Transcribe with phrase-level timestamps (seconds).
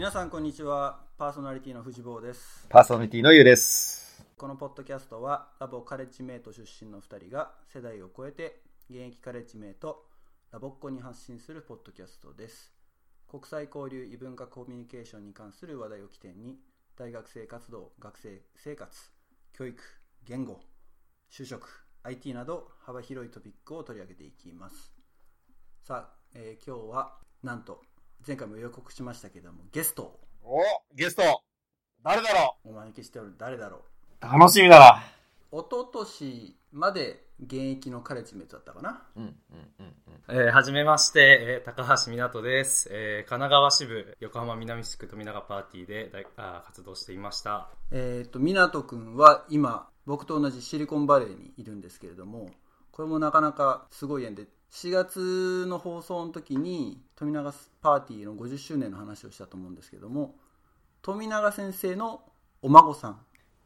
[0.00, 1.00] 皆さんこんにちは。
[1.18, 2.66] パーソナリティの藤坊です。
[2.70, 4.24] パーソナリティのゆうです。
[4.38, 10.06] このポッドキャストはラボカレッジメイト出身の2人が世代を超えて現役カレッジメイト
[10.52, 12.72] ラボっ子に発信するポッドキャストです。
[13.28, 16.56] 国際交流異文化コミュニケーションに関する話題を起点に
[16.96, 18.90] 大学生活動学生生活
[19.52, 19.78] 教育
[20.24, 20.60] 言語
[21.30, 24.94] 就職 IT など幅広いトピックを取り上げていきます。
[25.82, 27.82] さあ、えー今日はなんと
[28.26, 30.20] 前回も予告しましたけどもゲストを。
[30.44, 30.60] お
[30.94, 31.22] ゲスト。
[32.02, 33.78] 誰だろお招きしておる誰だろ
[34.22, 34.26] う。
[34.26, 35.02] う楽しみだな。
[35.52, 39.02] 一昨年まで現役のカレッジメイトだったかな。
[39.16, 39.32] うんうん
[39.78, 39.94] うん
[40.30, 40.36] うん。
[40.46, 47.68] えーはじめまして、えー高橋湊です、えー神奈川支部横浜南地区富永パーティーで大あー活動していました。
[47.90, 52.50] えっ、と湊くんは今僕と同じシリコンバレーにいるんですけれども
[53.00, 60.34] これもなかなかすごい縁で4月の放送の時に富永パーティーの50周年の話をしたと思うんですけども
[61.00, 62.20] 富永先生の
[62.60, 63.20] お孫さん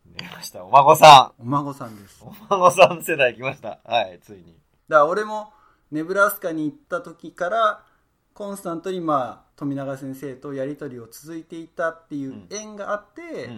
[0.07, 0.65] 出ました。
[0.65, 2.29] お孫さお孫さんですん。
[2.29, 3.81] お孫さん世代来ました。
[3.83, 4.45] はい、ついに。
[4.45, 4.57] だか
[4.89, 5.53] ら俺も
[5.91, 7.83] ネブラスカに行った時から
[8.35, 13.51] コンスタントにまあ富永先生とやり取りを続いていたっていう縁があって、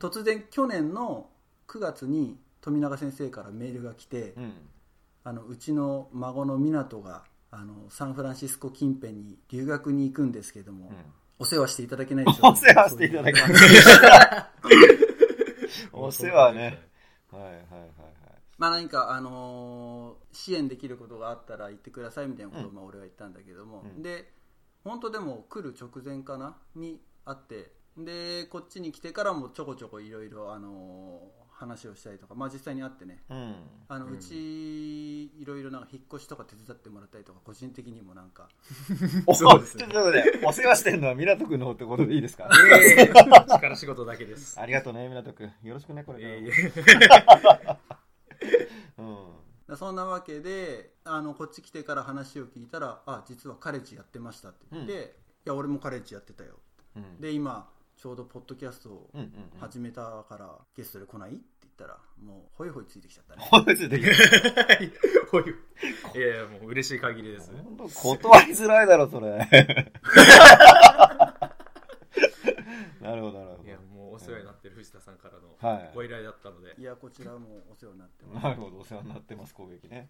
[0.00, 1.28] 突然去年の
[1.68, 4.52] 9月に富永先生からメールが来て、うん。
[5.26, 5.30] うん。
[5.30, 10.92] あのうちの孫の湊があのサンフランシスコ近辺に留学に行くんですけども、
[11.38, 12.48] お世話していただけないでしょうか？
[12.52, 13.64] お世話していただきます。
[15.92, 16.88] お世話ね。
[17.30, 17.92] はいはいはいはい。
[18.58, 24.32] まあ何か、あのー支援できることがあったら言ってくださいみたいなことをまあ俺は言ったんだけども、うんで
[24.84, 26.56] 本当でも来る直前かな？
[26.74, 33.54] にあってでこっちに来てからもちょこちょこいろいろあのー話をしたりとか、まあ、実際に会ってねうん。
[33.88, 38.48] あのうちいろいろなんか引っ越しとか手伝ってもらったりとか個人的にもなんか
[39.26, 39.86] おそうですね
[40.44, 42.48] お世話してるのは湊くんの方ってことでいいですか？
[42.98, 45.52] えー力仕事だけですありがとうね、湊くん。
[45.62, 46.46] よろしくね、これからも。
[46.46, 47.76] えー
[49.68, 49.76] うん。
[49.76, 56.58] そんなわけであのこっち来てから話を聞いたらあ実はカレッジやってましたって言って、うんいや俺もカレッジやってたよ
[56.96, 57.20] うん。
[57.20, 57.68] で今
[58.06, 59.10] ちょうどポッドキャストを。
[59.58, 61.30] 始めたからゲストで来ない？
[61.32, 64.14] って言ったらもうホイホイついてきちゃったねほんとにできる。
[65.28, 65.42] ほ い
[66.14, 67.50] いやいやもう嬉しい限りです
[68.00, 69.26] 断りづらいだろ、それ。
[73.00, 78.30] なるほど、なるほいやもうお世話になってる藤田さんからのはいご依頼だったので、いやこちらもお世話になってど。
[78.32, 80.08] ますなるほど、お世話になってます、攻撃ね。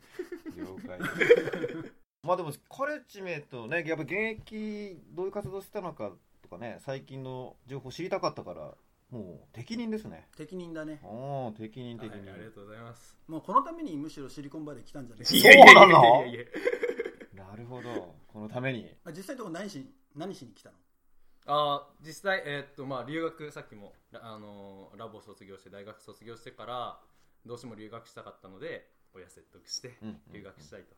[0.54, 0.98] 了解。
[2.22, 6.12] まあでも、カレッジメイトね、やっぱ現役、どういう活動してたのか
[6.48, 8.74] とかね、最近の情報知りたかったから、
[9.10, 10.28] もう適任ですね。
[10.36, 11.00] 適任だね。
[11.02, 12.32] ああ、適任はい適任。
[12.32, 13.16] ありがとうございます。
[13.26, 16.30] もうこのためにむしろシリコンバレー来たんじゃないいやいやいやいや。
[16.30, 16.46] いやい
[17.34, 18.94] やなるほど、このために。
[19.04, 20.76] あ実際のとこ何し何しに来たの？
[21.48, 26.98] あー実際、えーっとまあ、留学さっきもラ,、あのーラボを卒業して大学卒業してから
[27.44, 29.96] どうしても留学したかったので親説得して
[30.32, 30.96] 留学したいと、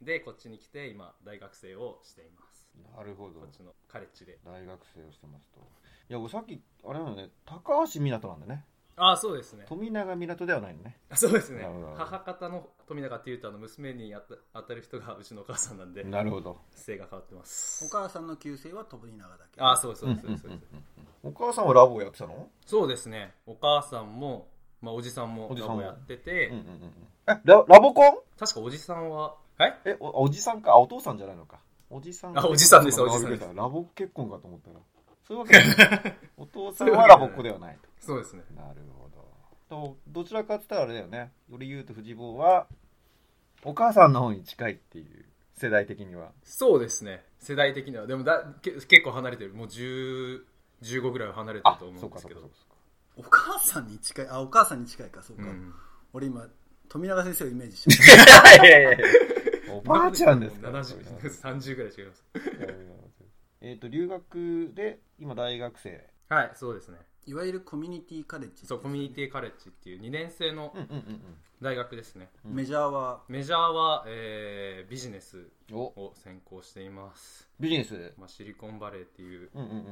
[0.00, 2.61] でこっちに来て今大学生をしています
[2.96, 3.50] なるほどこっ。
[3.54, 5.60] ちのカレッジで大学生をしてますと。
[6.08, 8.64] いや、俺さっき、あれなのね、高橋湊なんだね。
[8.94, 10.98] ああそうですね富永湊ではないのね。
[11.08, 16.58] あそうですねなるほど母方の富永っていうとあの娘にあた当たる人がうちのお母さんなんでなるほど。
[16.76, 20.66] 姓が変わってますお母さんの旧姓は飛永だけああそうですそうですそうですそうです
[21.22, 22.50] お母さんはラボをやってたの？
[22.66, 24.46] そうですねお母さんも、
[24.82, 26.92] まあ、おじさんもおじさんもラボやってて、うんうんうん。
[27.28, 28.18] え、ララボコン？
[28.38, 30.72] 確かおじさんははいえお、おじさんか。
[30.72, 31.60] あお父さんじゃないのか。
[31.92, 32.38] おじさん。
[32.38, 34.76] あおじさんですあおじさんですラボ結婚かと思ったら。
[35.26, 36.16] そういうわけ。
[36.36, 37.88] お父さんはラボっ子ではないと。
[38.00, 39.22] そうですねなるほど。
[39.68, 41.32] とどちらかって言ったらあれだよね。
[41.50, 42.66] より言うと藤坊は、
[43.64, 46.32] お母さんの方に近いっていう、世代的には。
[46.42, 50.42] そうですね世代的にはでもだけ結構離れてるもう10
[50.82, 52.76] 15ぐらいは離れてると思そううんかですけどそうかそうか。
[53.18, 54.28] お母さんに近い？
[54.28, 55.74] あお母さんに近いかそうか、うん
[56.14, 56.46] 俺今
[56.90, 59.06] 富永先生をイメージしてる いやいやいや
[59.76, 60.70] おばあちゃんですか？
[60.70, 60.82] ら。
[60.82, 62.24] 70 30ぐらい違います。
[63.60, 66.08] えっと、留学で、今大学生。
[66.28, 66.98] はいそうですね。
[67.26, 71.20] いわゆるコミュニティカレッジそうコミュニティカレッジっていう2年生のうんうんうん
[71.60, 72.28] 大学ですね。
[72.44, 72.54] うん。
[72.56, 73.22] メジャーは？
[73.28, 78.14] メジャーは、えービジネスを専攻しています、ビジネス？
[78.18, 79.84] まあ、シリコンバレーっていう、うんうんうんうん。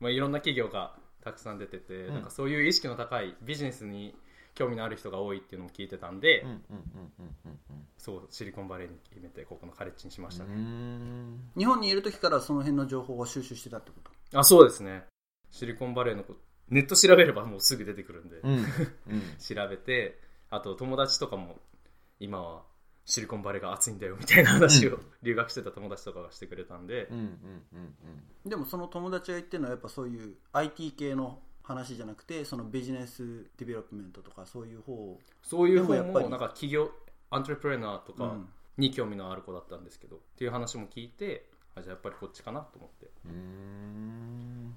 [0.00, 0.94] まあ、いろんな企業が
[1.24, 2.14] たくさん出てて、うん。
[2.14, 4.14] なんかそういう意識の高いビジネスに
[4.58, 6.48] 興味のある人が多いっていうのも聞いてたんで、うん。
[6.48, 7.58] うんうんうんうん
[7.96, 10.58] そうシリコンバレーに決めてここのカレッジにしましたね、うん。
[10.58, 11.50] うん。
[11.56, 13.96] 日本にいる時からその辺の情報を収集してたってこ
[14.30, 14.38] と？
[14.38, 15.04] あそうですね
[15.50, 16.40] シリコンバレーのこと
[16.70, 18.52] ネット調べればもうすぐ出てくるんで、うん。
[18.54, 18.64] うん。
[19.38, 20.20] 調べて
[20.50, 21.58] あと友達とかも
[22.20, 22.62] 今は
[23.04, 27.94] シリコンバレーが熱いんだよみたいな話を留学してた友達とかがしてくれたんで、うんうんうん
[28.46, 36.90] でもその友達が言ってるのはやっぱそういう IT 系の話じゃなくてその business development とかそういう方をそういう方でもやっぱりもなんか起業
[37.30, 38.48] entrepreneur とかうん。
[38.78, 43.10] に興味のある子だったんですけど、っていう話も聞いてあじゃあやっぱりこっちかなと思って。
[43.26, 44.76] うん。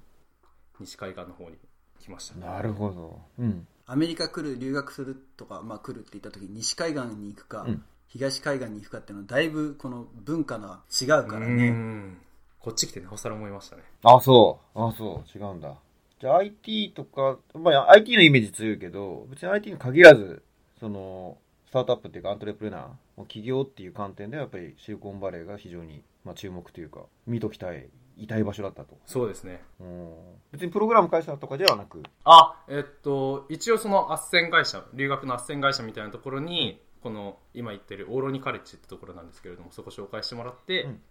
[0.79, 1.57] 西海岸の方に
[1.99, 2.35] 来ました。
[2.35, 3.21] ねなるほど。
[3.39, 3.67] うん。
[3.85, 7.83] アメリカ来る留学するとか、まあ、来るって言った時に西海岸に行くか、うん。
[8.07, 12.17] 東海岸に行くかっていうのはだいぶこの文化が違うからうねん。
[12.59, 13.83] こっち来てなおさら思いましたね。
[14.03, 14.79] あそう。
[14.81, 15.37] あそう。
[15.37, 15.75] 違うんだ
[16.21, 20.43] じゃあ IT とか、まあ、IT のイメージ強いけど別に IT に限らず
[20.79, 28.97] そのスタートアップっていうかアントレプレナー企業っていう観点ではやっぱりシリコンバレーが非常に、まあ、注目というか見ときたい痛い場所だったと。
[29.07, 29.63] そうですね。
[29.79, 30.13] うん。
[30.51, 32.03] 別にプログラム会社とかではなく。
[32.23, 41.01] あえっと一応その斡旋会社留学の斡旋会社みたいなところにこの今言ってるオーロニカレッジってところなんですけれどもそこ紹介してもらって、うん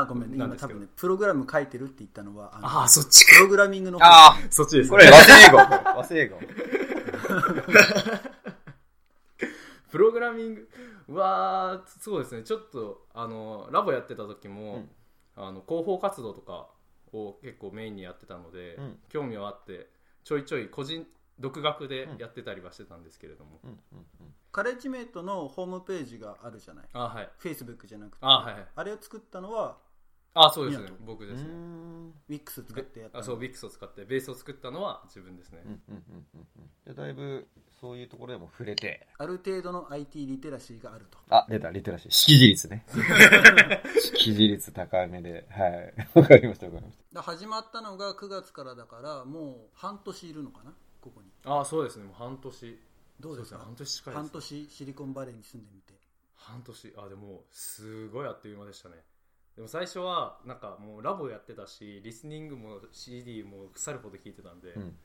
[0.00, 0.36] あごめんね。
[0.36, 3.36] 今多分ねプログラム書いてるって言ったのはあのああそっちか。
[3.36, 4.04] プログラミングの方。
[4.04, 5.58] あそっちですこれ和製英語。
[5.58, 6.38] 和製英語。
[9.90, 10.68] プログラミング
[11.08, 12.42] はそうですね。
[12.42, 14.86] ちょっとあのラボやってた時も、
[15.36, 16.68] あの広報活動とか
[17.12, 18.98] を結構メインにやってたので、うん。
[19.08, 19.90] 興味はあって
[20.24, 21.06] ちょいちょい個人
[21.38, 24.06] 独学でやってたりはしてたんですけれども、うんうん
[24.52, 26.84] カレッジメイトのホームページがあるじゃない？
[26.92, 27.28] あはい。
[27.42, 28.18] Facebook じゃなくて。
[28.20, 28.66] あはいはい。
[28.76, 29.78] あれを作ったのは
[30.34, 30.88] あそうですね。
[30.88, 31.48] 湊僕ですね。
[31.48, 31.56] うん。
[31.56, 31.58] う
[32.08, 33.22] ん Wix 使ってやったの。
[33.22, 34.04] あそう WIX を使って。
[34.04, 36.04] ベースを作ったのは自分ですね、うんうんうん
[36.34, 36.70] うんうん。
[36.84, 37.48] じゃあだいぶ
[37.80, 39.06] そういうところでも触れて。
[39.18, 41.18] ある程度の IT リテラシーがあると。
[41.30, 41.70] あ出た。
[41.70, 42.10] リテラシー。
[42.10, 42.84] 識字率ね。
[44.00, 45.46] 識字率高めで。
[45.50, 45.94] はい。
[46.14, 50.72] わかりましたわかりましだ始まったのが9月からだからもう半年いるのかな？
[51.00, 51.30] ここに。
[51.44, 52.04] あそうですね。
[52.04, 52.78] もう半年
[53.22, 53.58] どうですか？
[53.58, 55.94] そ半年近いです半年シリコンバレーに住んでみて。
[56.36, 56.92] 半年。
[56.98, 58.96] あでもすごいあっという間でしたね。
[59.54, 64.96] でも最初はなんかもうラボやってたしリスニングも CD も腐るほど聞いてたんで、たうん。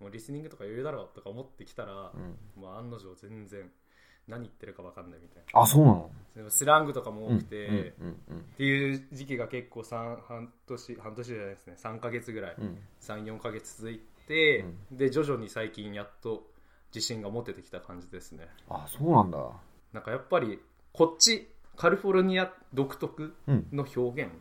[0.00, 2.62] もうリスニングとか余裕だろうとか思ってきたら、うん。
[2.62, 3.70] もう案の定全然
[4.28, 6.10] 何言ってるか分かんないみたいあそうなの？
[6.34, 11.76] なでもスラングとかも多くて、っていう時期が結構三半年半年じゃないですね。
[11.82, 12.78] 3ヶ月ぐらい、うん。
[13.00, 16.46] 34ヶ月続いて、で徐々に最近やっと
[16.96, 18.48] 自信が持ててきた感じですね。
[18.70, 19.38] あそうなんだ。
[19.92, 20.58] なんかやっぱり
[20.92, 21.46] こっち
[21.76, 24.32] カリフォルニア独特の表現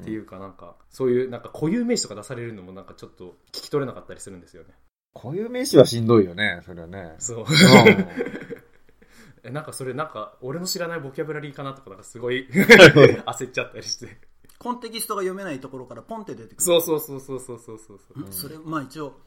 [0.00, 4.70] っていうかなんかそういうなんか固有名詞とか出されるのもなんかちょっと聞き取れなかったりするんですよね。
[5.12, 7.16] 固有名詞はしんどいよねそれはね。
[7.18, 7.44] そう。
[9.42, 12.48] えなんかそれなんか俺の知らないボキャブラリーかなとかなんかすごい
[13.26, 14.16] 焦っちゃったりして。
[14.58, 16.64] コンテキストが読めないところからポンって出てくる。
[16.64, 18.28] そうそうそうそうそうそうそう、う。
[18.28, 19.18] ん、それまあ一応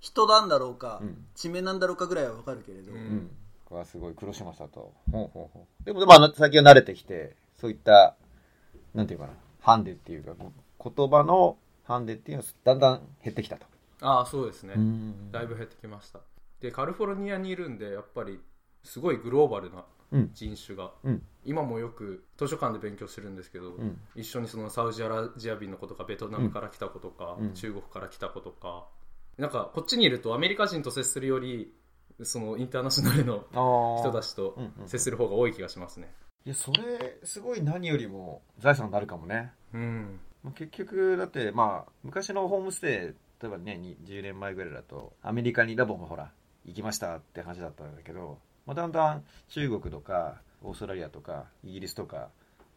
[0.00, 1.24] 人なんだろうか、うん。
[1.34, 2.98] 地名なんだろうかぐらいはわかるけれど、うん。
[2.98, 3.30] ん。
[3.64, 4.92] これはすごい苦労しましたと。
[5.12, 5.84] ほうほうほう。
[5.84, 8.16] でもまあ最近は慣れてきてそういった
[8.94, 10.32] なんていうかなハンデっていうか
[10.78, 13.66] こ言葉のハンデっていうのはだんだん減ってきたと。
[14.00, 15.32] ああそうですね、ん。
[15.32, 16.20] だいぶ減ってきました。
[16.60, 18.40] でカリフォルニアにいるんでやっぱり
[18.84, 20.30] すごいグローバルなうん。
[20.32, 21.22] 人種が、うん。
[21.44, 23.98] 今もよく図書館で勉強してるんですけど、うん。
[24.14, 27.52] 一緒にそのサウジアラビア人の子とかベトナムから来た子とか、うん。
[27.52, 28.86] 中国から来た子とか
[29.38, 31.72] なんかこっちにいるとアメリカ人と接するより
[32.22, 33.44] そのインターナショナルの
[34.00, 36.12] 人たちちとうんうん接する方が多い気がしますね。
[36.44, 39.52] いやそれすごい何よりも財産になるかもね。
[39.72, 40.20] うん。
[40.42, 43.14] まあ結局だってまあ昔のホームステイ例
[43.44, 46.32] えばねに10年前ぐらいだとアメリカにラボもほら
[46.64, 52.30] 行きましたって話だったんだけど、まあ、だんだん中国とかオーストラリアとかイギリスとか、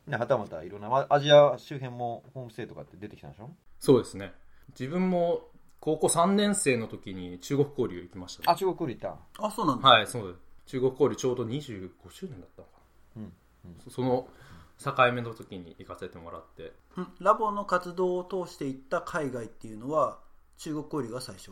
[0.05, 3.49] ね、はたまたいろんなまあアジア周辺もホームステイとかって出てきたんでしょ？
[3.79, 4.33] そうですね。
[4.79, 5.41] 自分も
[5.81, 9.45] 高校3年生の時に中国交流行きました、あ中国料理行った。
[9.47, 10.39] あそうなんだ、はいそうです。
[10.67, 12.73] 中国交流ちょうど25周年だったのか
[13.17, 13.33] な、うん
[13.83, 14.27] そその
[14.77, 16.71] 境目の時に行かせてもらって。
[16.97, 20.19] うんラボの活動を通していった海外っていうのは
[20.57, 21.51] 中国交流が最初？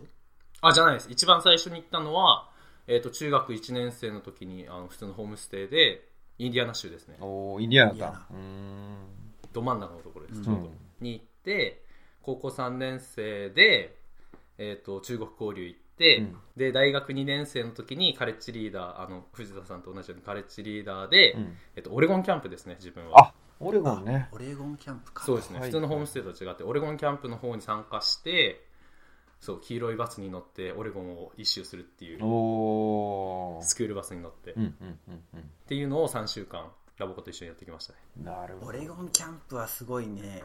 [0.62, 1.08] あじゃないです。
[1.10, 2.50] 一番最初に行ったのは、
[2.88, 6.08] えー、と中学1年生の時にあの普通のホームステイで
[6.38, 7.18] インディアナ州ですね。
[7.20, 8.22] おおインディアナだ
[9.54, 10.46] ど真ん中のところです、うん。
[10.46, 10.72] ちょうど
[11.02, 11.84] に行って
[12.22, 13.99] 高校3年生で、
[14.60, 16.38] えー、と中国交流行って、うん。
[16.56, 21.58] で大学2年生の時にカレッジリーダーあの藤田さんと同じようにカレッジリーダーで、うん。
[21.76, 23.30] えー、とオレゴンキャンプですね自分は。
[23.30, 24.30] あオレゴンね。
[24.32, 25.26] オレゴンキャンプか。
[25.26, 25.70] そうですね、はい。
[25.70, 28.66] 普通のホームステイとは違ってオレゴンキャンプの方に参加して
[29.40, 35.44] そう黄色いバスに乗ってオレゴンを一周するっていうおおスクールバスに乗って、っうんうんうんうん。
[35.68, 36.66] ていうのを3週間
[36.98, 38.68] ラボコと一緒にやってきましたね、なるほど。
[38.68, 40.44] オレゴンキャンプはすごいね、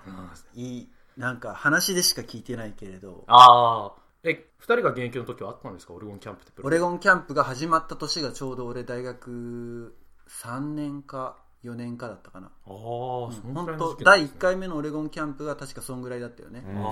[0.54, 3.24] いいなんか話でしか聞いてないけれど。
[3.26, 5.92] ああえ2人が現役の時はあったんですか？
[5.92, 9.94] オレゴンキャンプってプロオレゴンキャンプが始まった年がちょうど俺大学
[10.28, 12.46] 3年か4年かだったかな。
[12.46, 14.38] ああその本くらいの当第時期なんですね。
[14.38, 16.84] 1回目のオレゴンキャンプが確かそんぐらいだったよね、うん。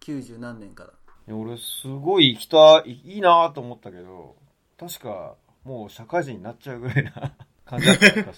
[0.00, 1.34] 1990何年から。
[1.34, 4.36] 俺すごい行きたいいいなと思ったけど
[4.78, 5.34] 確か
[5.64, 7.34] もう社会人になっちゃうぐらいな
[7.64, 8.32] 感じだったよ確か、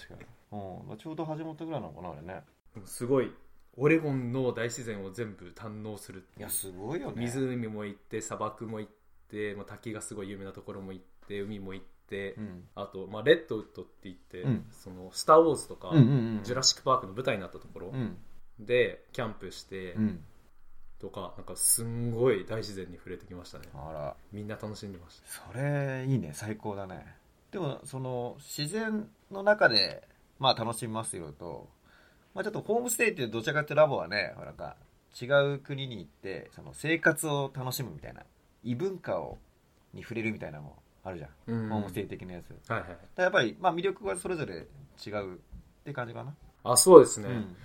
[0.53, 2.41] うん、ちょうど始まったぐらいなのかなあれね。
[2.85, 3.31] すごい
[3.79, 7.25] オレゴンの大自然を全部堪能するいやすごいよね。
[7.25, 8.91] 湖も行って砂漠も行っ
[9.29, 12.63] て、まあ、滝がすごい有名なところも行って海も行って、うん。
[12.75, 14.65] あと、まあ、レッドウッドって言って、うん。
[14.71, 16.03] そのスター・ウォーズとか、うんうん
[16.37, 16.43] うん。
[16.43, 18.17] ジュラシック・パークの舞台になったところうん。
[18.59, 20.23] でキャンプしてうん。
[20.99, 23.69] とか、なんかすんごい大自然に触れてきましたね。
[23.73, 24.15] あら。
[24.33, 25.51] みんな楽しんでました。
[25.53, 26.31] それいいね。
[26.33, 27.15] 最高だね。
[27.51, 30.03] でもその自然の中で
[30.39, 31.69] まあ楽しみますよと、
[32.33, 34.75] まあ、ちょっとホームステイってどちらかっていうとラボはねなんか
[35.19, 38.21] 違う国に行ってその生活を楽しむみたいな
[38.63, 39.37] 異文化を
[39.93, 41.69] に触れるみたいなのもあるじゃん、うん。
[41.69, 42.71] ホームステイ的なやつ。
[42.71, 42.89] はいはい。
[43.15, 44.67] らやっぱり、まあ、魅力はそれぞれ
[45.05, 45.37] 違うっ
[45.83, 47.55] て感じかな、あそうですね、うん。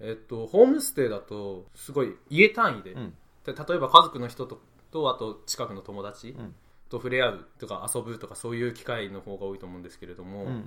[0.00, 3.14] えっとホームステイだとすごい家単位で、うん。
[3.44, 4.60] で例えば家族の人と
[4.92, 6.54] とあと近くの友達うん。
[6.90, 10.64] と触れ合うとか遊ぶとかそういう機会の方が多いと思うんですけれども、うん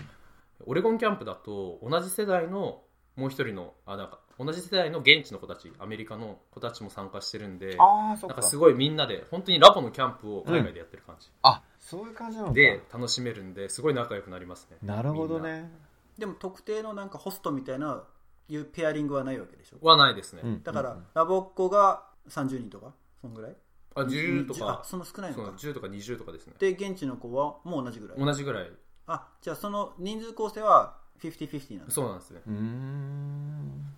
[0.66, 2.82] オレゴンキャンプだと同じ世代の
[3.18, 8.38] もう一人のあなんか同じ世代の現地の子たちアメリカの子たちも参加してるんでなんああそっか。
[8.38, 14.78] かすごいみんなで本当にラボのキャンプを海外でやってる感じ、あそういう感じなのかで楽しめるんですごい仲良くなりますね。
[14.84, 15.70] なるほどね。
[16.18, 18.04] でも特定のなんかホストみたいな
[18.50, 19.86] いうペアリングはないわけでしょ？
[19.86, 20.64] はないですね、うん。
[20.64, 23.56] だから、うんラボっ子が30人とかそんぐらい？
[23.96, 25.54] あ10とあかその少ないのか。
[25.58, 26.54] 10とか20とかですね。
[26.60, 28.20] で現地の子はもう同じぐらい？
[28.20, 28.72] 同じぐらい。
[29.08, 33.94] あじゃあその人数構成は50-50なんですそうなんですねうーん。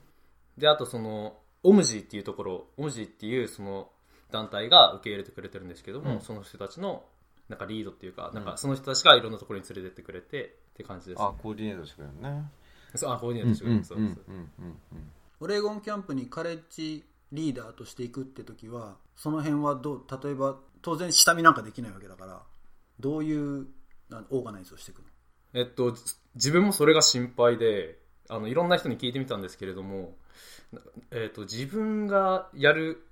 [0.58, 3.90] であとそのオムジーっていうところオムジーっていうその
[4.32, 6.22] 団体が受け入れてくれてるんですけども、うん。
[6.22, 7.04] その人たちの
[7.48, 10.48] なんかリードっていうかなんかその人たちがいろんなところに連れてってくれてっ
[10.78, 12.50] て感じです、あコーディネートしてくれるね。
[12.96, 14.20] そうあコーディネートしてくれるそうです、
[15.40, 22.44] オレゴンキャンプにカレッジリーダーとしていくって時はその辺はどう例えば当然下見なんかできないわけだから
[23.00, 23.68] どういう
[24.10, 25.06] なオーガナイズをしていくの？
[25.54, 26.02] えっとじ
[26.36, 27.98] 自分もそれが心配で
[28.30, 30.16] あのいろんな人に聞いてみたんですけれども、
[30.72, 30.80] な
[31.12, 33.06] えっと自分がやる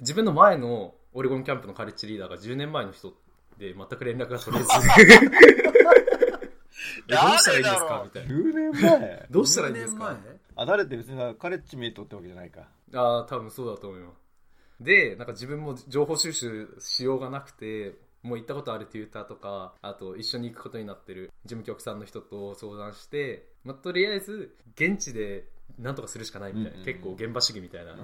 [0.00, 3.12] 自分の前のオレゴンキャンプのカレッジリーダーが10年前の人
[3.58, 4.70] で全く連絡が取れず。
[7.08, 8.02] えどうしたらいいんですか？
[8.04, 8.34] みたいな。
[8.34, 9.26] 10年前？
[9.30, 10.18] どうしたらいいんです10か
[10.56, 12.68] あ誰って別にカレッジメイトってわけじゃないか。
[12.94, 14.24] ああ多分そうだと思います。
[14.80, 17.94] でなんか自分も情報収集しようがなくて
[18.24, 25.44] もう行ったことあるテューターとかあと一緒に行くことになってる事務局さんの人と相談して、まあ、とりあえず現地で
[25.78, 26.84] 何とかするしかないみたいな、うんうんうん。
[26.84, 27.94] 結構現場主義みたいな、い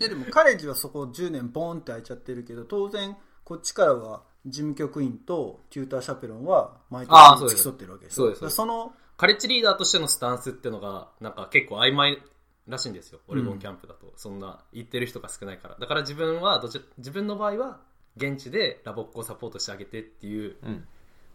[0.00, 12.20] やでもカレッジはそこ10年ボーンって空いちゃってるけど当然こっちからは事務局員とテューターシャペロンは毎年付き添ってるわけでしょそうですそのカレッジリーダーとしてのスタンスっていうのがなんか結構曖昧
[12.66, 13.20] らしいんですよ。
[13.28, 15.76] オレゴンキャンプだと、そんな行ってる人が少ないから。
[15.78, 17.80] だから自分はどち自分の場合は
[18.16, 20.86] 現地でラボっ子をサポートしてあげてっていううん。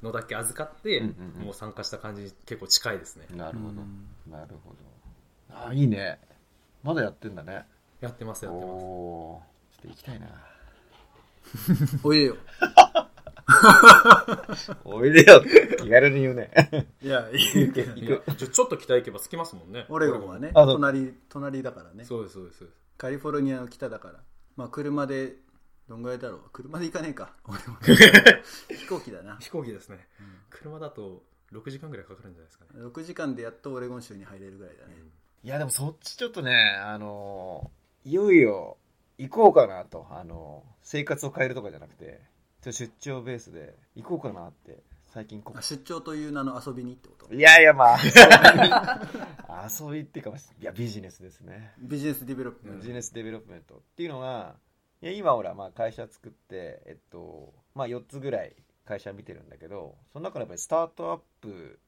[0.03, 1.45] のだけ預かって、うんうんうん。
[1.45, 3.25] もう参加した感じに結構近いですね。
[3.35, 3.69] なるほど。
[3.69, 4.31] うん。
[4.31, 4.75] なるほど。
[5.69, 6.19] あいいね。
[6.83, 7.65] まだやってんだね。
[7.99, 8.67] やってますやってます。
[8.75, 9.81] おー。
[9.81, 10.27] ちょっと行きたいな。
[12.03, 12.37] おいでよ。
[14.83, 15.39] おいでよ。
[15.39, 16.51] って気軽に言うね。
[17.01, 19.85] いやいいけどいやちょちょっと北行けば着きますもんね。
[19.89, 20.73] オレゴンはねあそう。
[20.73, 22.03] 隣隣だからね。
[22.05, 22.77] そうですそうですそうです。
[22.97, 24.19] カリフォルニアの北だから。
[24.55, 25.35] まあ車で
[25.87, 26.41] どんぐらいだろう？
[26.51, 27.33] 車で行かねえか。
[28.69, 29.37] 飛行機だな。
[29.37, 30.07] 飛行機ですね、
[30.49, 32.71] 車だと6時間ぐらいかかるんじゃないですかね。
[32.81, 34.95] 6時間でやっとオレゴン州に入れるぐらいだね、
[35.43, 36.53] いやでもそっちちょっとね
[36.83, 37.71] あの
[38.03, 38.77] いよいよ
[39.17, 40.07] 行こうかなと。
[40.11, 42.21] あの生活を変えるとかじゃなくて
[42.61, 47.33] ちょっと出張ベースで行こうかなって最近こあ出張という名の遊びにってこと？
[47.33, 47.97] いやいやまあ
[49.69, 50.01] 遊び。
[50.01, 51.73] っていうかいやビジネスですね。
[51.79, 54.55] business development business development っていうのが
[55.01, 61.79] いや今ほらまあ会社作ってえっとまあ4つぐらい会社見てるんだけどその中でやっぱりスタートアップ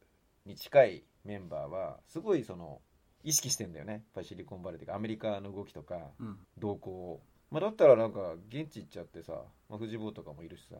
[0.45, 2.81] に近いメンバーはすごいその
[3.23, 3.93] 意識してんだよね。
[3.93, 6.37] やっぱりシリコンバレーとかアメリカの動きとかうん。
[6.57, 6.91] 動向。
[6.91, 9.33] を、まあ、だったらなんか現地行っちゃってさ、
[9.69, 10.77] まあ、富士坊とかもいるしさ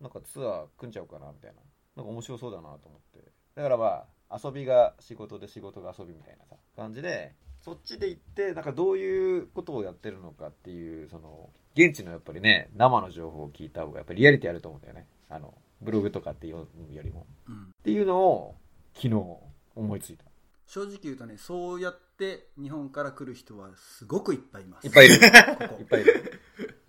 [0.00, 1.56] なんかツアー組んじゃおうかなみたいな。
[1.96, 3.30] なんか面白そうだなと思って。
[3.54, 15.06] だからまあ遊びが仕事で仕事が遊びみたいなさ感じでそっちで行ってなんかどういうことをやってるのかっていうその現地のやっぱりね生の情報を聞いた方がやっぱりリアリティあると思うんだよね。
[15.30, 16.66] あのブログとかっていうよ
[17.02, 17.26] りも。
[17.48, 17.54] うん。
[17.54, 18.54] っていうのを
[18.94, 19.14] 昨日
[19.76, 20.24] 思いついた。
[20.66, 24.86] 正直言うとねそうやって日本から来る人はすごくいっぱいいます。
[24.86, 25.16] いっぱいいる。
[25.58, 25.80] ここ。
[25.80, 26.40] いっぱいいる。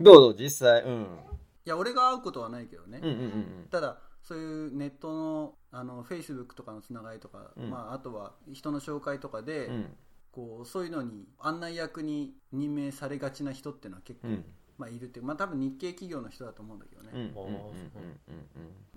[0.02, 0.84] どうぞ実際。
[0.84, 1.04] うん。
[1.04, 3.22] いや俺が会うことはないけどね、うんうんう
[3.64, 7.70] んただそういうネットのあの Facebook とかのつながりとか、うん。
[7.70, 9.96] まあ、あとは人の紹介とかで、うん
[10.36, 14.46] こうそういうのに案内役に任命されがちな人っていうのは結構、うん。
[14.78, 17.10] まあ、いるっていうまあ多分日系企業の人だと思うんだけどね、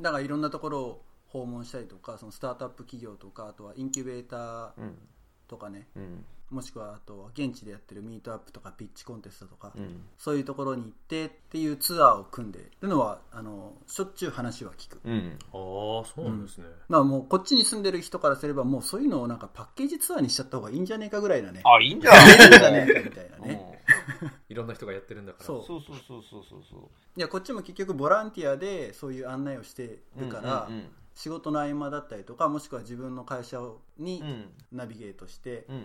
[0.00, 4.98] だからいろんなところを訪問したりとかそのスタートアップ企業とかあとはインキュベーターうん
[5.48, 5.86] とかね。
[5.96, 6.24] うん。
[6.50, 10.00] もしくはあとは現地でやってるミートアップとかピッチコンテストとか、うん。
[10.16, 15.38] そういうところに行ってっていうツアーを組んでるのはあのしょっちゅう話は聞く、うん。
[15.42, 21.60] ああそうなんですね、まあもうこっちに住んでる人からすればもうそういうのをなんかパッケージツアーにしちゃった方がいいんじゃねえかぐらいなね。
[21.64, 22.28] あいいんじゃない？
[22.32, 23.77] いいんじゃねえかみたいなね
[24.48, 25.44] いろんな人がやってるんだから。
[25.44, 25.64] そう。
[25.64, 26.62] そうそうそうそうそう。
[26.70, 26.80] そう
[27.16, 33.60] いやこっちも結局ボランティアでそういう案内をしてるから、うんうん仕事の合間だったりとかもしくは自分の会社
[33.98, 34.52] にうん。
[34.70, 35.82] ナビゲートしてうんうん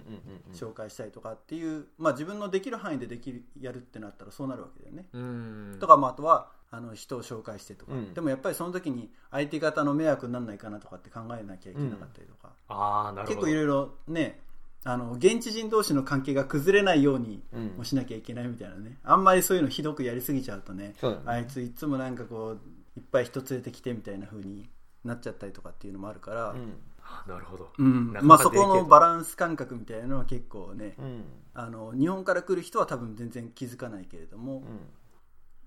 [0.47, 5.07] うん紹介したりとかっていう、まあ、自分のできる範囲でできるやるってなったらそうなるわけだよね。
[5.11, 5.77] うん。
[5.79, 8.13] とか、まあ、あとはあの人を紹介してとか、うん。
[8.13, 13.41] でもやっぱりその時に相手方の迷惑にならないかなとかって考えなきゃいけなかったりとか、ああなるほど。
[13.41, 14.39] 結構いろいろね
[14.85, 17.67] あの現地人同士の関係が崩れないようにうん。
[17.77, 18.97] もしなきゃいけないみたいなね。
[19.03, 20.95] あんまりそういうのひどくやりすぎちゃうとねね。
[21.25, 22.57] あいついつもなんかこ
[22.95, 24.69] ういっぱい人連れてきてみたいな風に
[25.03, 26.73] なっちゃったりとかっていうのもあるから、うん。
[27.01, 28.13] あなるほど、うん。
[28.21, 31.23] まあそこのバランス感覚みたいなのは結構ね、うん。
[31.53, 34.79] あの日本から来る人は多分全然気づかないけれども、うん。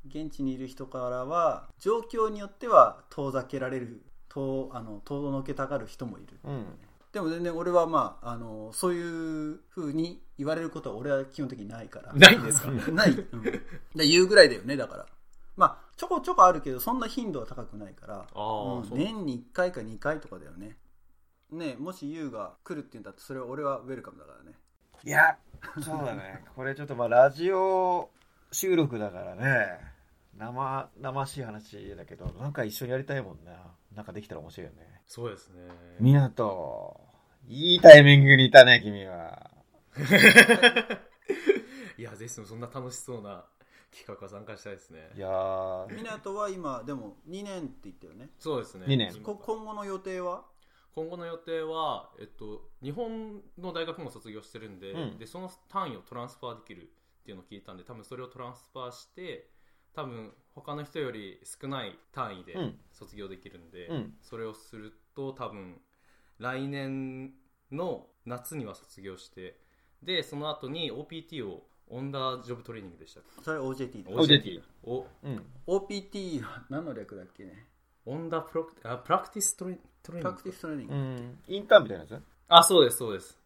[0.09, 6.39] 現地にいる人からは状況によっては遠ざけられる遠あの遠のけたがる人もいる。
[6.45, 6.65] うん
[7.17, 12.13] でも全然俺はまああのそういう風に言われることは俺は基本的にないから。
[12.13, 12.71] ないんですか？
[12.93, 15.07] ない、うん、で言うぐらいだよねだから。
[15.57, 18.27] まあちょこちょこあるけどそんな頻度は高くないから。
[18.91, 20.77] 年に1回か2回とかだよね。
[21.51, 24.59] ねもし優が来るって言うんだってそれは俺はウェルカムだからね。
[25.03, 25.39] いや
[25.83, 26.45] そうだね。
[26.55, 28.11] これちょっとまあラジオ
[28.53, 29.81] 収録だからね。
[30.37, 33.53] 生々しい話だけどなんか一緒にやりたいもんな。
[33.95, 35.01] なんかできたら面白いよね。
[35.07, 35.63] そうですね。
[35.99, 37.06] 港
[37.49, 39.51] いいタイミングにいたね君は。
[41.97, 43.47] いやぜひともそんな楽しそうな
[43.91, 45.11] 企画は参加したいですね。
[45.15, 45.87] いやー。
[45.89, 48.31] 湊は今でも2年って言ったよね。
[48.39, 48.85] そうですね。
[48.89, 49.23] 二年。
[49.23, 50.45] こ今後の予定は？
[50.95, 55.19] 今後の予定は、えっと、日本の大学も卒業してるんで,、うん。
[55.19, 56.87] でその単位をトランスファーできるっ
[57.25, 59.51] ていうのを聞いたんで多分それを transfer して
[59.93, 62.81] 多分他の人より少ない単位でうん。
[62.93, 64.17] 卒業できるんで、うん。
[64.23, 65.81] それをすると多分
[66.39, 67.33] 来年
[67.73, 69.59] の夏には卒業して
[70.03, 75.47] でその後に OPT を on the job training でしたそれ OJT だ OJT おうん。
[75.67, 77.67] OPT は何の略だっけね？
[78.05, 81.39] on the プロクあ practice トレ training。practice training、うん。
[81.47, 82.23] インターンみたいなやつ？
[82.49, 83.39] あそうですそうです。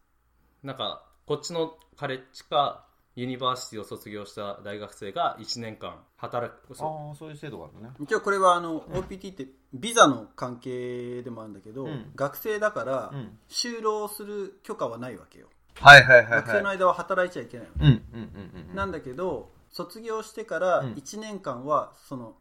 [0.63, 6.75] なんかこっちのカレッジか university を卒業した大学生が1年間働く。
[6.75, 7.95] そああそういう制度があるのね。
[7.99, 12.11] 一応これはあの OPT ってビザの関係でもあるんだけど、うん。
[12.15, 13.37] 学生だからうん。
[13.49, 18.75] 就労する許可はないわけよ、はいはいはい学生の間は働いちゃいけないの、うんうんうんうん。
[18.75, 20.93] なんだけど卒業してからうん。
[20.93, 22.35] 1年間はその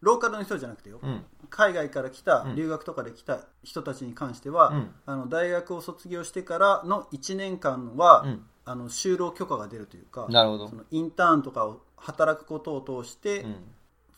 [0.00, 1.24] ローカルの人じゃなくてよ、うん。
[1.50, 2.56] 海外から来た、うん。
[2.56, 4.90] 留学とかで来た人たちに関しては、うん。
[5.06, 10.68] あの大学を卒業してからの1年間は、うんあの就労許可が出るというかなるほど。
[10.68, 13.56] そのインターンとかを働くことを通して、うん。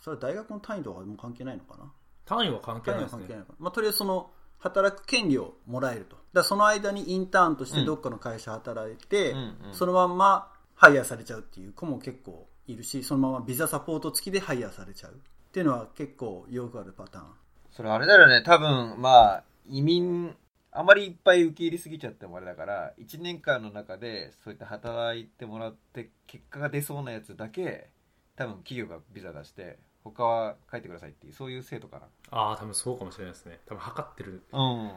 [0.01, 1.91] それは大学の単位とかはもう関係ないのかな？
[2.25, 3.27] 単位は関係ないですね。
[3.59, 6.17] まあ、とりあえずその働く権利をもらえると。
[6.33, 9.57] だその間にインターンとしてどっかの会社働いて、うんうん。
[9.73, 15.13] そのまんまハイヤーされちゃうっていう子も結構いるしそのままビザサポート付きでハイヤーされちゃう。
[15.13, 15.17] っ
[15.51, 17.25] ていうのは結構よくあるパターン。
[17.73, 18.43] それあれだよね。
[18.45, 20.37] 多分まあ移民
[20.79, 27.91] あまりいっぱい受け入れすぎちゃってもあれだから1年間の中でそういった働いてもらって結果が出そうなやつだけ
[28.37, 33.61] 多分企業がビザ出して他は帰ってくださいっていうそういう制度かああ多分そうかもしれないですね。
[33.67, 34.91] 多分測ってるなうん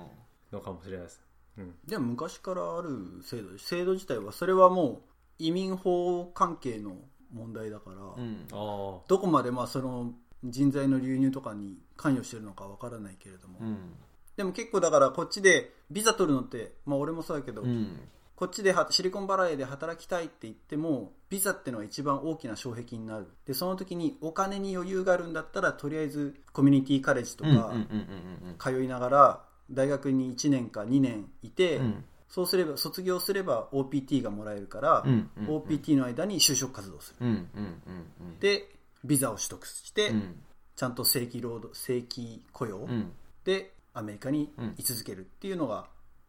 [0.51, 1.21] のかもしれないです。
[1.57, 1.75] うん。
[1.87, 5.01] でも昔からある制度で制度自体はそれはもう
[5.39, 6.97] 移民法関係の
[7.33, 8.47] 問題だから、うん。
[8.51, 10.13] あどこまでまあその
[10.43, 13.93] 人材の流入とかに関与してるのかわからないけれども、うん
[14.39, 17.99] でも結構だからこっちでビザ取るのって、まあ、俺もそうだけど、うん。
[18.37, 23.27] こっちではシリコンバレーで働きたいって言ってもビザってのは一番大きな障壁になる。
[23.45, 27.75] でその時にお金に余裕があるんだったらとりあえずコミュニティカレッジとかうんうんうんう
[28.53, 32.05] ん通いながら大学に1年か2年いて、うん。
[32.29, 35.57] そうすれば卒業すれば OPT がもらえるから、うんうんうん。
[35.57, 37.27] OPT の間に就職活動する。
[37.27, 37.81] うんうん
[38.21, 38.39] うん。
[38.39, 38.69] で
[39.03, 40.35] ビザを取得して、うん。
[40.77, 42.77] ちゃんと正規労働正規雇用。
[42.77, 43.11] うん。
[43.43, 45.87] でアメリカに居続けるっていうのが、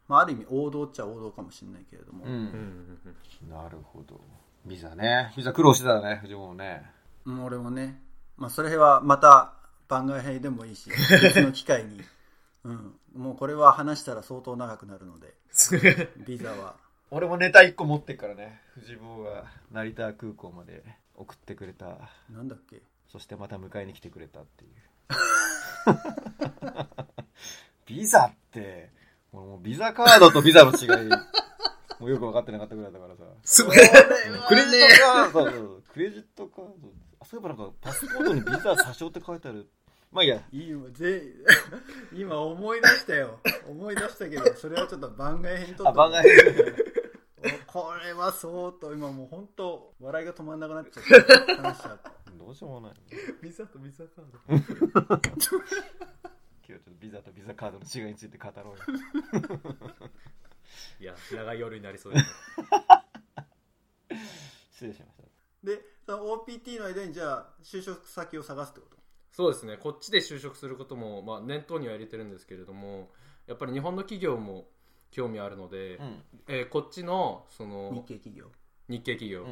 [0.08, 2.98] まあ、ある意味王道っちゃ王道かもしれないけれども、うん。
[3.48, 4.20] なるほど。
[4.66, 5.32] ビザね。
[5.36, 6.90] ビザ苦労してたね藤本もね。
[7.24, 8.00] うん俺もね、
[8.36, 9.54] まあ、それはまた
[9.88, 10.90] 番外編でもいいし
[11.22, 12.00] 別の機会に、
[12.64, 15.34] うん、もうこれは話したら相当長くなるので
[16.26, 16.74] ビザは。
[17.10, 20.84] 俺もネタ1個持ってっからね藤坊が成田空港まで
[21.16, 22.10] 送ってくれた。
[22.30, 22.82] なんだっけ？
[23.08, 24.70] そしてまた迎えに来てくれたっていう
[27.90, 28.90] ビザって。
[29.32, 31.08] 俺もうビザカードとビザの違い。
[31.98, 33.24] もうよく分かってなかったぐらいだからさ。
[33.42, 33.76] すごい。
[33.76, 35.44] クレジットカード。
[35.44, 36.72] そうそうクレジットカード。
[37.20, 39.68] あそういえばなんかパスポートにビザ詐称って書いてある。
[40.12, 40.40] まあいいや。
[40.52, 41.22] 今ぜ
[42.12, 43.40] 今思い出したよ。
[43.68, 46.74] 思い出したけどそれはちょっと番外編とあ番外編。
[47.66, 52.12] これは相当今もう本当笑いが止まんなくなっちゃって話しちゃった。
[52.38, 52.92] どうしようもない。
[53.42, 56.29] ビザとビザカード。
[56.70, 58.84] 今日ちょっとビザとビザカードの違いについて語ろうよ。
[61.00, 62.30] いや、長い夜になりそうですね。
[64.70, 65.24] 失礼しました。
[65.66, 68.96] でその OPT の間にじゃあ就職先を探すってこと？
[69.32, 73.12] そうですね、こっちで就職することも、まあ、念頭には入れてるんですけれども、
[73.46, 74.68] やっぱり日本の企業も
[75.10, 76.22] 興味あるので、うん。
[76.46, 78.50] えーこっちのそ日の系企業？
[78.88, 79.46] 日系企業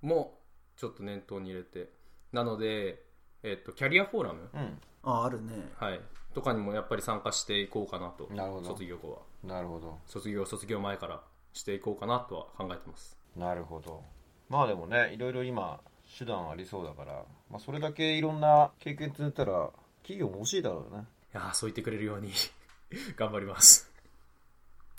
[0.00, 0.40] も
[0.76, 1.92] ちょっと念頭に入れて、
[2.32, 3.04] なので、
[3.42, 4.80] えっとキャリアフォーラム、うん。
[5.02, 5.70] ああるね。
[5.76, 6.00] はい、
[6.34, 8.68] とかにもやっぱり参加していこうかなと、なるほど。
[8.68, 9.18] 卒業後は。
[9.44, 9.98] うんなるほど。
[10.06, 13.16] 卒業、卒業前からしていこうかなとは考えてます。
[13.36, 14.02] なるほど。
[14.48, 15.80] まあでもねいろいろ今
[16.18, 19.70] 手段ありそうだから、まあ、それだけいろんな経験積んでたら
[20.02, 21.04] 企業も欲しいだろうね。
[21.32, 22.32] いやーそう言ってくれるように
[23.16, 23.90] 頑張ります。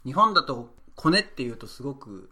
[0.03, 2.29] 日本だとコネっていうとすごく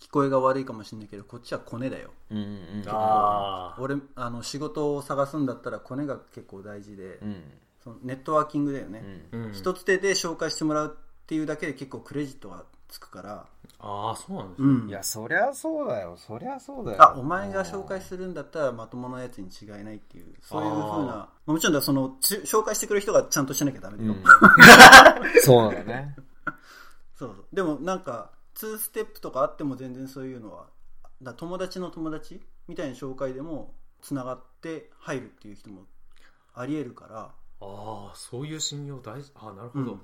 [0.00, 2.10] 聞こえが悪いかもしれないけどこっちはコネだよ。
[2.30, 3.82] うんうんあー。
[3.82, 7.42] 俺あの仕事を探すんだったらコネが結構大事で、うん
[7.86, 13.46] そのネットワーキングだよね、一つ手で紹介してもらうっていうだけで結構クレジットがつくから、
[13.78, 14.88] ああそうなんですね、うん。
[14.88, 16.16] いやそりゃそうだよ。
[16.16, 17.02] そりゃそうだよ。
[17.02, 20.34] あお前が紹介するんだったらまともなやつに違いないっていう。
[20.42, 21.28] そういうふうな。
[21.46, 24.24] もちろんだそのち紹介してくれる人がちゃんとしなきゃダメだよ、うん。
[25.42, 26.16] そうなんだね。
[27.14, 27.44] そうそう。
[27.52, 30.66] でもなんか2ステップとかあっても全然そういうのは
[31.22, 35.84] だ友達の友達みたいな紹介でもつながって入るっていう人も
[36.54, 39.32] ありえるからああそういう信用大事。
[39.34, 40.00] ああなるほど、うん。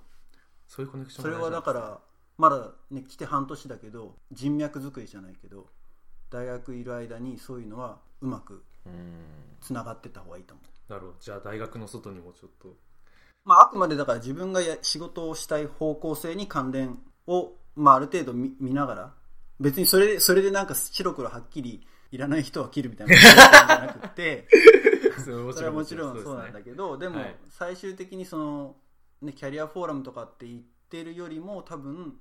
[0.66, 1.98] そういうコネクションそれはだから
[2.38, 5.66] まだね来て半年だけど人脈作りじゃないけど
[6.30, 8.92] 大学いる間にそういうのはうまくうん。
[9.60, 10.92] つながってった方がいいと思う。
[10.92, 11.14] なるほど。
[11.20, 12.74] じゃあ大学の外にもちょっと。
[13.44, 19.12] まあ、あくまでだから自分がや仕事をしたい方向性に関連を、まあ、ある程度見見ながら
[19.58, 24.46] 別にそれでそれでなんか白黒はっきりいらない人は切るみたいなじゃなくて
[25.20, 27.36] それはもちろんそうなんだけけどでもはい。
[27.50, 28.76] 最終的にその、
[29.20, 32.14] ね、キャリアフォーラムとかって言ってるよりも多分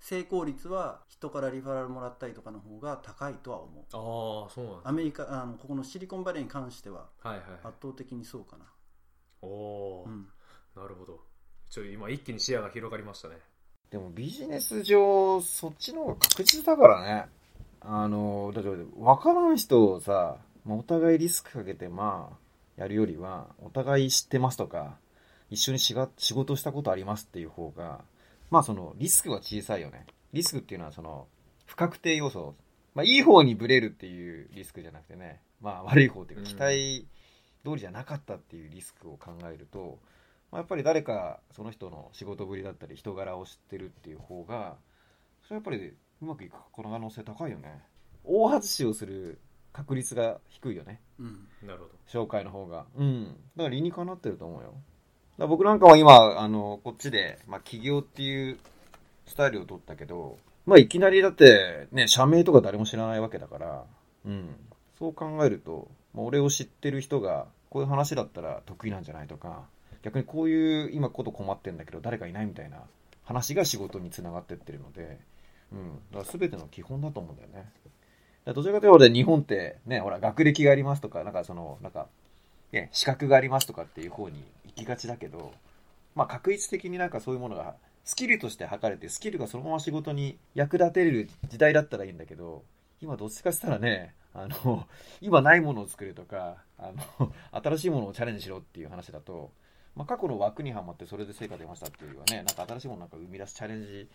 [0.00, 3.84] 成功率は人からリファラルもらったりとかの方が高いとは思う。
[3.92, 8.64] ああそうなんアメリカあのここのシリコンバレーに関しては圧倒的にそうかな、
[9.42, 10.28] おおー、うん、
[10.76, 11.20] なるほど。
[11.68, 13.36] ちょ今一気に視野が広がりましたね。
[13.90, 17.28] でもビジネス上そっちの方が確実だからね。
[17.80, 20.36] あのだって分からん人をさ、
[20.68, 22.28] まあ、お互いリスクかけてま
[22.78, 24.98] あやるよりはお互い知ってますとか
[25.50, 28.02] 一緒にしが仕事したことありますっていう方が
[28.50, 30.06] まあそのリスクは小さいよね。
[30.34, 31.26] リスクっていうのはその
[31.64, 32.54] 不確定要素
[32.94, 36.54] まあいい方にブレるっていうリスクじゃなくてねまあ悪い方っていうかうん。
[36.54, 37.06] 期待
[37.64, 39.98] 通りじゃなかったっていうリスクを考えると、
[40.52, 44.76] まあ、やっぱり誰かその人の仕事ぶりだったり人柄を知ってるっていう方が
[45.44, 45.78] それはやっぱり
[46.20, 47.82] うまくいく可能性高いよね。
[48.24, 49.40] 大外しをする
[49.78, 51.00] 確率が低いよね。
[51.20, 51.90] うん、なるほど。
[52.08, 52.86] 紹介の方が。
[52.96, 53.26] うん。
[53.56, 54.70] だから理にかなってると思うよ。
[54.70, 54.80] だか
[55.38, 58.58] ら僕なんかは今あのこっちで、まあ、起業っていう
[59.26, 60.36] スタイルを取ったけど
[60.66, 63.84] まあいきなりだってね社名とか誰も知らないわけだから
[64.26, 64.56] うん。
[64.98, 69.62] そう考えると、まあ、俺を知ってる人がこういう話だったら得意なんじゃないとか
[70.02, 72.78] 逆にこういう今こと困ってんだけど誰かいないみたいな
[73.22, 75.20] 話が仕事につながってってるので、
[75.72, 77.70] うん、だから全ての基本だと思うんだよね。
[78.52, 82.06] どちらかというと日本ってね、ほら学歴がありますとか、なんかその、なんか、
[82.72, 85.52] ね、資格がありますとかっていう方に行きがちだけど、
[86.14, 92.62] まあ確率的になんかそういうものがスキルとして測れて、スキルがそのまま仕事に役立てれる時代だったらいいんだけど、
[93.02, 94.86] 今どっちかって言ったらね、あの、
[95.20, 99.50] 今ないものを作るとか、あの、新しいものをチャレンジしろっていう話だと、
[99.94, 104.08] まあ過去の枠にはまってそれで成果出ましたっていうよりはね、なんか新しいものなんか生み出すチャレンジ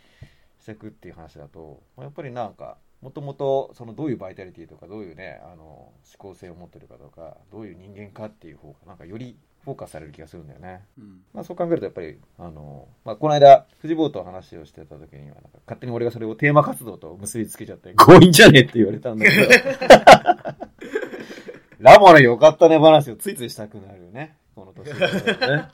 [0.61, 10.85] していくっていう話だと、まあやっぱりなんか、もともとそのどういうバイタリティとかどういうねあの思考性を持ってるかとかどういう人間かっていう方がなんかよりフォーカスされる気がするんだよね。
[10.97, 11.21] うん。
[11.33, 19.49] まあそう考えるとやっぱりあの、まあ、この間藤坊と話をしてた時にはなんか勝手に俺がそれをテーマ活動と結びつけちゃって強引じゃねえって言われたんだけど。
[21.79, 25.67] ラモのよかったね話をついついしたくなるよねこのことをするんだよね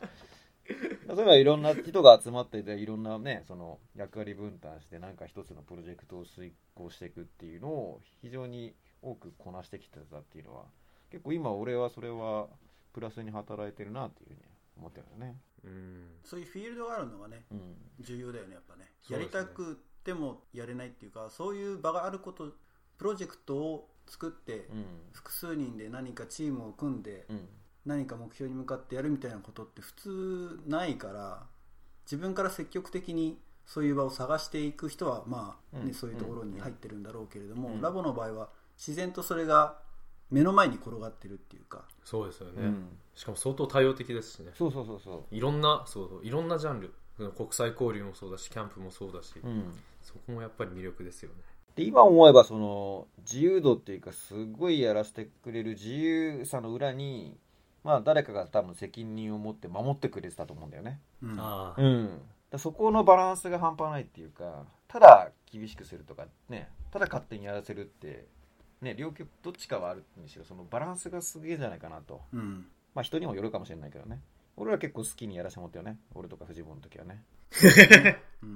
[1.08, 10.64] それはいろんな人が集まってていろんなねその役割分担して何か一つのプロジェクトを遂行していくっていうのを非常に多くこなしてきてたっていうのは
[11.12, 12.48] 結構今俺はそれは
[12.94, 14.40] プラスに働いてるなっていうふうに
[14.78, 15.36] 思ってるよね。
[15.64, 17.76] うんそういうフィールドがあるのがねうん。
[18.00, 18.92] 重要だよねやっぱね。
[19.10, 22.54] ねりたくてもやれないっていうかそういう場があること
[22.98, 24.86] プロジェクトを作ってうん。
[25.12, 27.48] 複数人で何かチームを組んでうん
[27.90, 31.44] 何か目標に向かってやるみたいなことって普通ないから
[32.06, 35.94] 自分から積極的にそういう場を探していく人はまあ、ねうん。
[35.94, 37.82] そういうところに入ってるんだろうけれども、うん。
[37.82, 39.78] ラボの場合は自然とそれが
[40.32, 41.84] 目の前に転がってるっていうか。
[42.04, 42.88] そうですよね、うん。
[43.14, 44.52] しかも相当多様的ですしね。
[44.56, 46.94] そうそうそうそいろんなそうそういろんなジャンル。
[47.36, 49.48] 国際交流もそうだしキャンプもそうだし、う。
[49.48, 49.74] うん。
[50.02, 51.36] そこもやっぱり魅力ですよね。
[51.76, 57.38] で今思えばその自由度っていうかすごいやらせてくれる自由さの裏に
[57.84, 61.00] まあ誰かが多分責任を持って守ってくれてたと思うんだよね。
[61.22, 61.40] うん。
[61.40, 62.22] ああ、うん。
[62.50, 68.26] だそこのバランスが半端ないっていうかただ厳しくするとかねただ勝手にやらせるって
[68.82, 72.22] ね両極どっちかはあるにしろそのバランスがすげえじゃないかなと。
[72.34, 72.66] うん。
[72.96, 74.20] まあ人にもよるかもしれないけどね。
[74.58, 76.00] 俺は結構好きにやらせてもらったよね。
[76.16, 77.24] 俺とか藤本の時はね。
[78.44, 78.54] うん。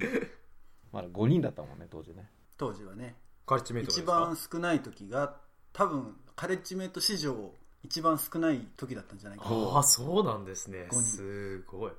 [0.92, 2.28] まだ5人だったもんね当時ね。
[2.58, 3.14] 当時はね。
[3.46, 4.12] カレッジメイトが一ですか？
[4.20, 5.36] 番少ない時が
[5.72, 7.52] 多分カレッジメイト史上
[7.84, 9.56] 一番少ない時だったんじゃないかな。
[9.56, 10.88] ああそうなんですね。
[10.90, 11.92] すごい。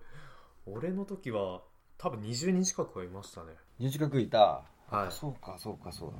[0.66, 1.62] 俺の時は
[1.98, 3.54] 多分20人近くはいましたね。
[3.80, 4.64] 2近くいた。
[4.90, 5.12] はい。
[5.12, 6.14] そうかそうかそう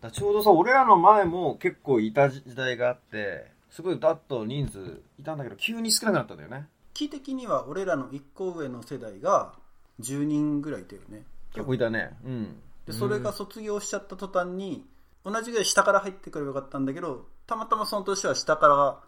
[0.00, 6.66] だちょうどさ俺らの前も結構いた時代があってすごいだっと人数いたんだけど急に少なくなったんだよね。
[6.92, 9.54] 期的には俺らの1個上の世代が
[10.00, 11.24] 10人ぐらいいたよね。
[11.52, 12.10] 結構いたね。
[12.24, 12.56] うん。
[12.86, 14.86] でそれが卒業しちゃった途端に
[15.24, 19.00] 同じぐらい下から入ってくればよかったんだけどたまたまその年は下から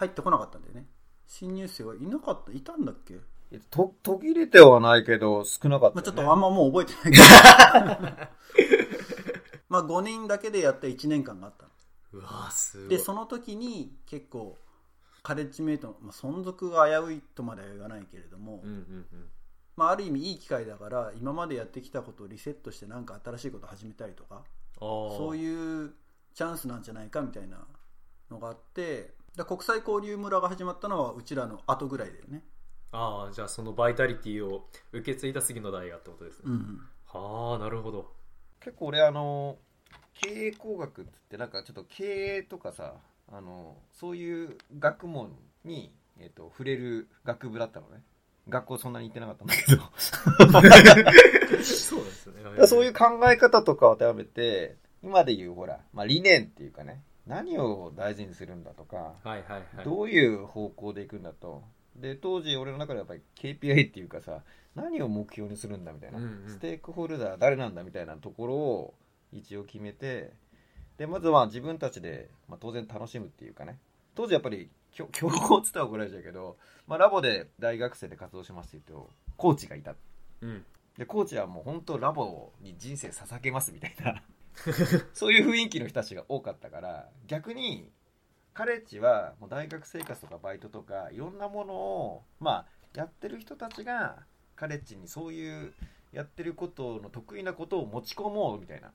[0.00, 0.86] 入ってこなかったんだよね。
[1.26, 2.52] 新入生はいなかった。
[2.52, 3.20] いたんだっけ、
[3.52, 7.24] えと途切れてはないけど少なかったまあ、ちょっとあんまもう覚えてないけど。
[9.68, 11.64] まあ5人だけでやった1年間があった。
[11.66, 11.70] の
[12.14, 12.88] うわーすごい。
[12.88, 14.56] でその時に結構
[15.22, 18.76] カレッジメイトの、まあ、存続が危ういとまでは言わないけれども、うんうん
[19.12, 19.28] うん。
[19.76, 24.44] まあ、ある意味いい機会だから今までやってきたことをリセットして何か新しいことを始めたりとか
[24.78, 25.92] そういう
[26.34, 27.66] チャンスなんじゃないかみたいな
[28.30, 32.42] のがあってだ国際交流村が始まったのはうちらの後ぐらいだよね、
[32.92, 38.12] ああじゃあそのバイタリティを受け継いだ杉の代がってことですね、うん、はあなるほど。
[38.60, 39.56] 結構俺あの
[40.14, 42.04] 経営工学っつってなんかちょっと経
[42.38, 42.94] 営とかさ
[43.32, 45.30] あのそういう学問
[45.64, 48.02] に、えっと触れる学部だったのね。
[48.48, 49.82] 学校そんなに行ってなかったんだけど。
[51.62, 52.66] そうですね。
[52.66, 59.42] そういう考え方とかを当てはめて今でいうほら、まあ、理念っていうかね何を大事にするんだとか、はいはい
[59.76, 59.84] はい。
[59.84, 61.62] どういう方向でいくんだと。
[61.94, 64.42] で当時俺の中ではやっぱり KPI っていうかさ
[64.74, 66.48] 何を目標にするんだみたいな、うんうん。
[66.48, 68.94] ステークホルダー誰なんだみたいなところを
[69.32, 70.32] 一応決めて
[70.98, 73.78] でまずは自分たちで、まあ、当然楽しむっていうかね。
[74.14, 79.94] 当時やっぱり強強豪っつったら怒られちゃうけど、まあ、ラボで大学生で活動しますって言うとコーチがいた。
[80.42, 80.64] うん。
[80.98, 84.22] でコーチはもう本当ラボに人生捧げますみたいな
[85.14, 87.90] そういう雰囲気の人たちが多かったから逆に
[88.52, 95.72] カレッジはもう大学生活とかバイトとかいろんなものをまあやってる人たちがカレッジにそういう
[96.12, 98.92] やってることの得意なことを持ち込もうみたいな。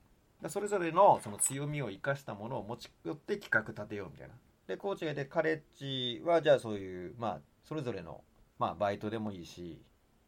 [0.50, 4.36] それぞれのその強みを生かしたものを持ち寄って企画立てようみたいな。
[4.68, 8.24] でコーチがいてカレッジはじゃあそういうまあそれぞれの
[8.60, 9.82] まあバイトでもいいし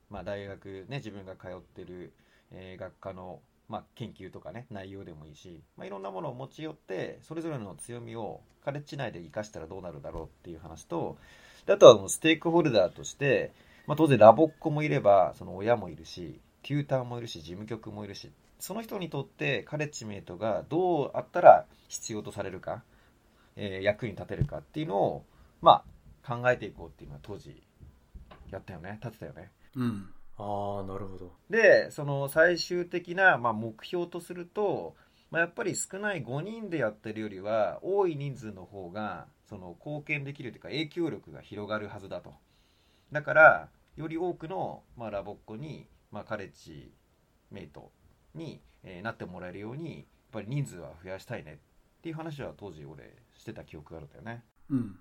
[0.10, 2.14] まあ、大学ね自分が通ってる、
[2.52, 11.18] えー学科の、まあ、研究とかね内容でもいいし、まあ、いろんなものを持ち寄ってそれぞれの強みをカレッジ内で生かしたらどうなるだろうっていう話と
[11.66, 13.52] であとはもうステークホルダーとして、
[13.86, 22.84] まあ、当然ラボっ子もいればその親もいるしテューターもいるし事務局もいるしその人にとってカレッジメイトがどうあったら必要とされるか、
[23.56, 25.26] えー役に立てるかっていうのを、
[25.62, 25.84] ま
[26.26, 27.62] あ、考えていこうっていうのは当時
[28.52, 29.52] やったよね立てたよね。
[29.76, 31.34] うんああなるほど。
[31.50, 34.96] でその最終的な、まあ、目標とすると、
[35.32, 42.34] まあ、やっぱり少ない5人でやってるよりは多い人数の方がその貢献できるというか影響力が広がるはずだと。
[43.12, 46.92] だからより多くの、まあ、ラボっ子に、まあ、カレッジ
[47.52, 47.92] メイト
[48.36, 54.44] に、えーなってもらえるようにやっぱり人数は増やしたいねっていう話は当時俺してた記憶があるんだよね。
[54.70, 55.00] うん。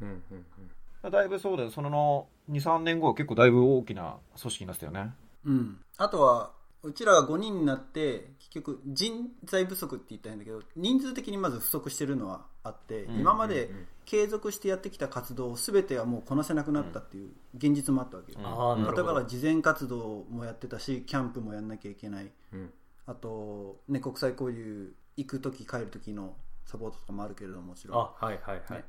[0.00, 0.70] うんうんうん
[1.02, 1.70] だいぶそうだよ。
[1.70, 5.14] その23年後は結構だいぶ大きな組織になってたよね。
[5.44, 6.50] うん、あとは
[6.82, 13.86] うちらが5人になって結局人材不足って言ったんだけど人数的にまず不足してるのはあって、うん今までうんうん。
[14.06, 18.46] 継続してやってきた活動を全てはもうこなせなくなったっていう現実もあったわけよ、うん。
[18.46, 19.02] ああなるほど。
[19.02, 22.30] 例えば事前活動もやってたしキャンプもやんなきゃいけない。
[22.52, 22.72] うん。
[23.06, 27.98] あと、ね、国際交流行く時帰る時のサポートとかもあるけれどももちろん。
[27.98, 28.78] あはいはいはい。
[28.78, 28.84] ね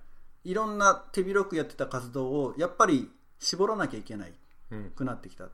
[0.47, 4.33] いろんな手広くやってた活動をやっぱり絞らなきゃいけない
[4.71, 4.91] うん。
[4.91, 5.43] くなってきた。
[5.43, 5.49] だ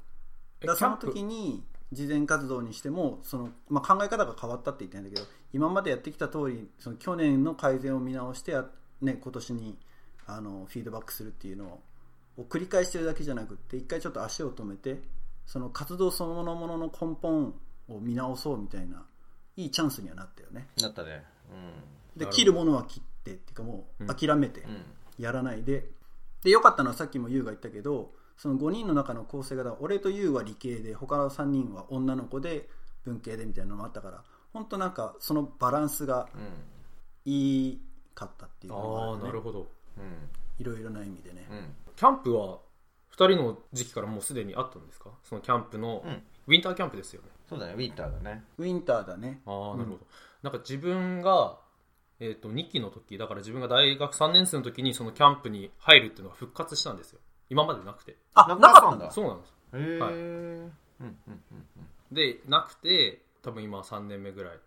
[0.62, 8.65] えからその時に事前活動にしてもその、まあ、考え方が変わったって言ったんだけど今までやってきた通りその去年の改善を見直してや、
[9.01, 9.77] ね、今年に
[10.27, 11.79] あのフィードバックするっていうの
[12.38, 15.01] を繰り返してるだけじゃなくって一回ちょっと足を止めて
[15.45, 17.53] その活動そのものの根本
[17.89, 19.03] を見直そうみたいな
[19.56, 20.67] いいチャンスにはなったよね。
[20.82, 21.10] なったね。
[21.10, 21.23] でなる
[22.15, 22.29] ほど。
[22.29, 24.15] 切るものは切ってっていうかもううん。
[24.15, 24.69] 諦めて、うん。
[24.69, 24.86] うん
[25.19, 25.91] やらないで。
[26.43, 32.67] で良かったのはさっきも優が言ったけどその5人の中の構成が俺と優は理系で他の3人は女の子で
[33.05, 36.27] 文系でみたいなのもあったから本当なんかそのバランスが
[37.25, 37.81] いい
[38.15, 39.23] かったっていうのがああるよね。
[39.25, 39.59] なるほど。
[39.59, 40.29] うん。
[40.57, 41.75] いろいろな意味でね、うん。
[41.95, 42.57] キャンプは
[43.15, 45.12] 2人の時期からもうすでにあったんですか？
[45.23, 46.23] そのキャンプの、うん。
[46.47, 47.29] ウィンターキャンプですよね。
[47.47, 48.43] そうだねウィンターだね。
[48.57, 49.41] ウィンターだね。
[49.45, 50.05] ああうんなるほど、
[50.41, 51.59] なんか自分が、
[52.19, 57.19] えー、と2期の時だから自分が大学3年生の時にそのキャンプに入るっていうのが復活したんですよ。
[57.49, 58.17] 今までなくて。
[58.34, 59.12] あななかったんだ。
[59.12, 59.54] そうなんです。
[59.73, 60.13] へえはい。
[60.13, 61.43] うんうんうん
[62.12, 64.60] でなくて多分今3年目ぐらい。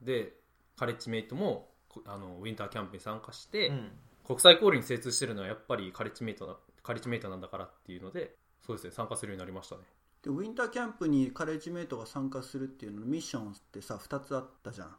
[0.00, 0.32] で
[0.76, 3.92] カレッジメイトもこあのウィンターキャンプに参加して、うん。
[4.26, 9.82] 国際交流に精通してるのはやっぱりカレッジメイトなカレッジメイトなんだからっていうのでそうですね参加するようになりましたね。
[10.22, 14.96] でウィンターキャンプにカレッジメイトが参加するっていうののミッションってさ2つあったじゃん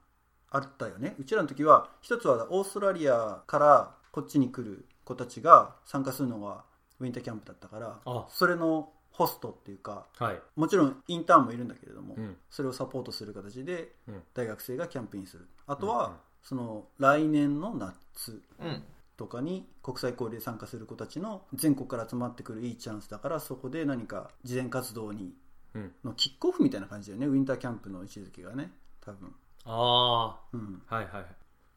[0.52, 1.16] あったよね。
[1.18, 6.64] うちらの時は1つはオーストラリアからこっちに来る子たちが参加するのが
[7.00, 8.26] ウィンターキャンプだったからあ。
[8.30, 12.38] それのホストっていうかはい、もちろんインターンもいるんだけれども、うん。
[12.50, 14.24] それをサポートする形でうん。
[14.34, 15.48] 大学生がキャンプインする。
[15.68, 18.84] あとはその来年の夏うん。
[19.18, 25.34] とかに国際交流で参加する子たちの全国から集まってくるいいチャンスだからそこで何か事前活動に
[25.74, 27.28] うん、のキックオフみたいな感じだよね。
[27.28, 29.34] ウィンターキャンプの位置づけがね多分
[29.66, 30.82] あうん。
[30.90, 31.26] あはいはいはい。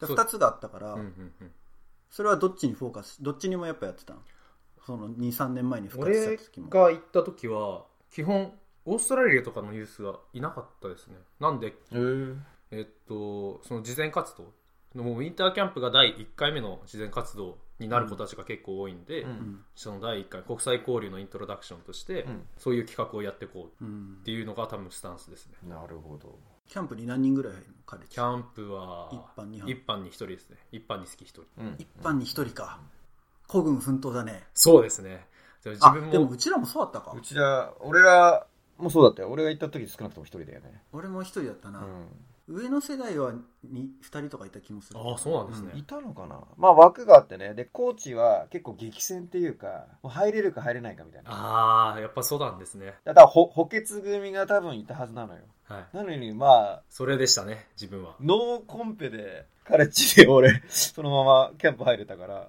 [0.00, 0.16] でそう。
[0.16, 1.50] 2つがあったから、うんうんうん。
[2.10, 4.20] それはどっちにフォーカスどっちにもやっぱやってたの？
[4.86, 6.68] その23年前に復活俺した時も。
[6.68, 8.52] が行った時は基本
[8.84, 11.16] オーストラリアとかのユースはいなかったですね。
[11.40, 12.36] なんでへえ
[12.70, 14.52] えっとその事前活動
[14.94, 19.30] もうウィンターキャンプが第1回目の事前活動になる子たちが結構多いんで、うん。
[19.30, 22.46] うんその第1回国際交流のイントロダクションとして、うん。
[22.58, 25.54] そういう企画をやっていこううんっていうのが多分スタンスですね。
[25.68, 27.74] なるほどキャンプに何人ぐらい入るの？
[27.86, 30.56] カレッジキャンプは一般二班一般に1人ですね。
[30.72, 31.42] 一般につき1人。
[31.58, 31.74] うん。
[31.78, 32.80] 一般に1人か。
[33.46, 34.42] 孤軍奮闘だね。
[34.54, 35.26] そうですね。
[35.62, 37.14] でも自あ分もでもうちらもそうだったか。
[37.16, 38.46] うちら俺ら
[38.78, 39.28] もそうだったよ。
[39.28, 40.82] 俺が行った時少なくとも一人だよね。
[40.92, 42.06] 俺も1人だったな、うん
[42.46, 45.00] 上の世代は 2, 人とかいた気もする。
[45.00, 46.40] ああそうなんですね、いたのかな？
[46.58, 47.54] まあ枠があってね。
[47.54, 51.30] でコーチは結構激戦っていうかもう入れるか入れないかみたいな。
[51.30, 52.94] ああやっぱそうなんですね。
[53.04, 55.40] だからほ補欠組が多分いたはずなのよ。
[55.64, 55.96] はい。
[55.96, 58.16] なのにまあそれでしたね自分は。
[58.20, 62.48] ノーコンペでカレッジで俺そのままキャンプ入れたから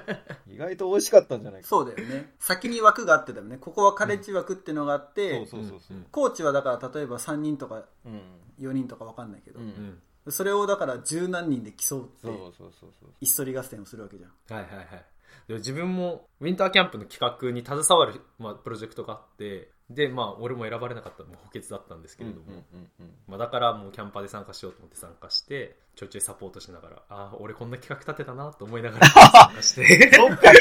[0.48, 1.68] 意外と美味しかったんじゃないか。
[1.68, 2.34] そうだよね。
[2.38, 3.58] 先に枠があってたよね。
[3.58, 5.96] ここはカレッジ枠っていうのがあって、そうそうそうそう。
[5.98, 6.04] うん。
[6.10, 8.22] コーチはだから例えば3人とかうん。
[8.60, 13.10] 4人とか分かんないけど、うんうんそれをだから十何人で競ってそうそうそうそう。
[13.20, 14.30] 一人合戦をするわけじゃん。
[14.56, 15.04] はいはいはい。
[15.48, 22.46] で自分もウィンターキャンプの企画に携わる、まあ、プロジェクトがあってでまあ俺も選ばれなかったもう補欠だったんですけれども、
[23.28, 30.12] まあ、だからもうキャンパーで参加しようと思って参加してちょいちょいサポートしながらああ俺こんな企画立てたなと思いながら参加して。
[30.14, 30.52] そっか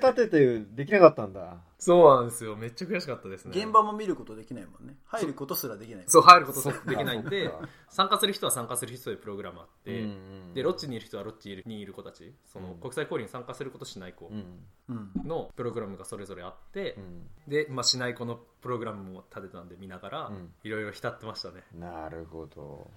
[0.00, 1.58] 立ててできなかったんだ。
[1.78, 2.56] そうなんですよ。
[2.56, 3.52] めっちゃ悔しかったですね。
[3.54, 4.96] 現場も見ることできないもんね。
[5.06, 7.50] 入ることすらできないもんそう入ることそっかできないんで
[7.88, 12.80] 参加する人は参加する人でプログラムあって、うんでロッチにいる人はロッチにいる子たちそのうん。
[12.80, 14.44] 国際交流に参加することしない子うん
[14.88, 14.92] う
[15.24, 15.28] ん。
[15.28, 17.26] のプログラムがそれぞれあって、うん。
[17.48, 20.50] で、まあ、しない子のプログラムも立てたんで見ながら、うん。
[20.64, 21.62] いろいろ浸ってましたね。
[21.78, 22.90] なるほど。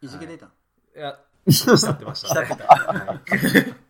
[0.00, 0.50] いじけ出たん、
[0.96, 1.18] いや
[1.48, 2.46] 浸ってましたね。
[2.46, 2.74] 浸ってた。
[2.74, 3.87] はい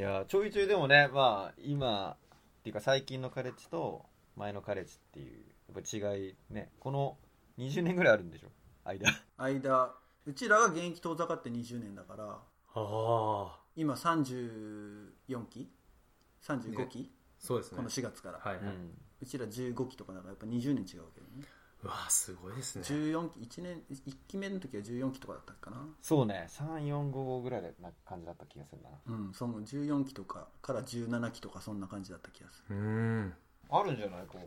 [0.00, 5.44] いやちょいちょいでもねまあ今っていうか最近のカレッジと前のカレッジっていう
[5.74, 6.70] やっぱ違いね。
[6.80, 7.18] この
[7.58, 8.48] 20年ぐらいあるんでしょ？
[8.82, 9.10] 間。
[9.36, 9.94] 間。
[10.24, 12.40] うちらが現役遠ざかって20年だからあ
[12.74, 13.58] あ。
[13.76, 15.10] 今34
[15.50, 15.70] 期
[16.46, 17.76] ？35期、そうですね。
[17.76, 18.94] この4月から、はいはい、うん。
[19.20, 21.44] うちら15期とかだからやっぱ20年違うわけどね
[21.82, 22.82] うわーすごいですね。
[22.82, 25.78] 14期1年1期目の時は14期とかだったかな？
[26.02, 28.90] そうね3455ぐらいな感じだった気がするな。
[29.16, 32.76] うんその14期とかから17期とかそんな感じだった気がする。
[32.76, 32.82] うー
[33.22, 33.34] ん。
[33.70, 34.46] あるんじゃないここに。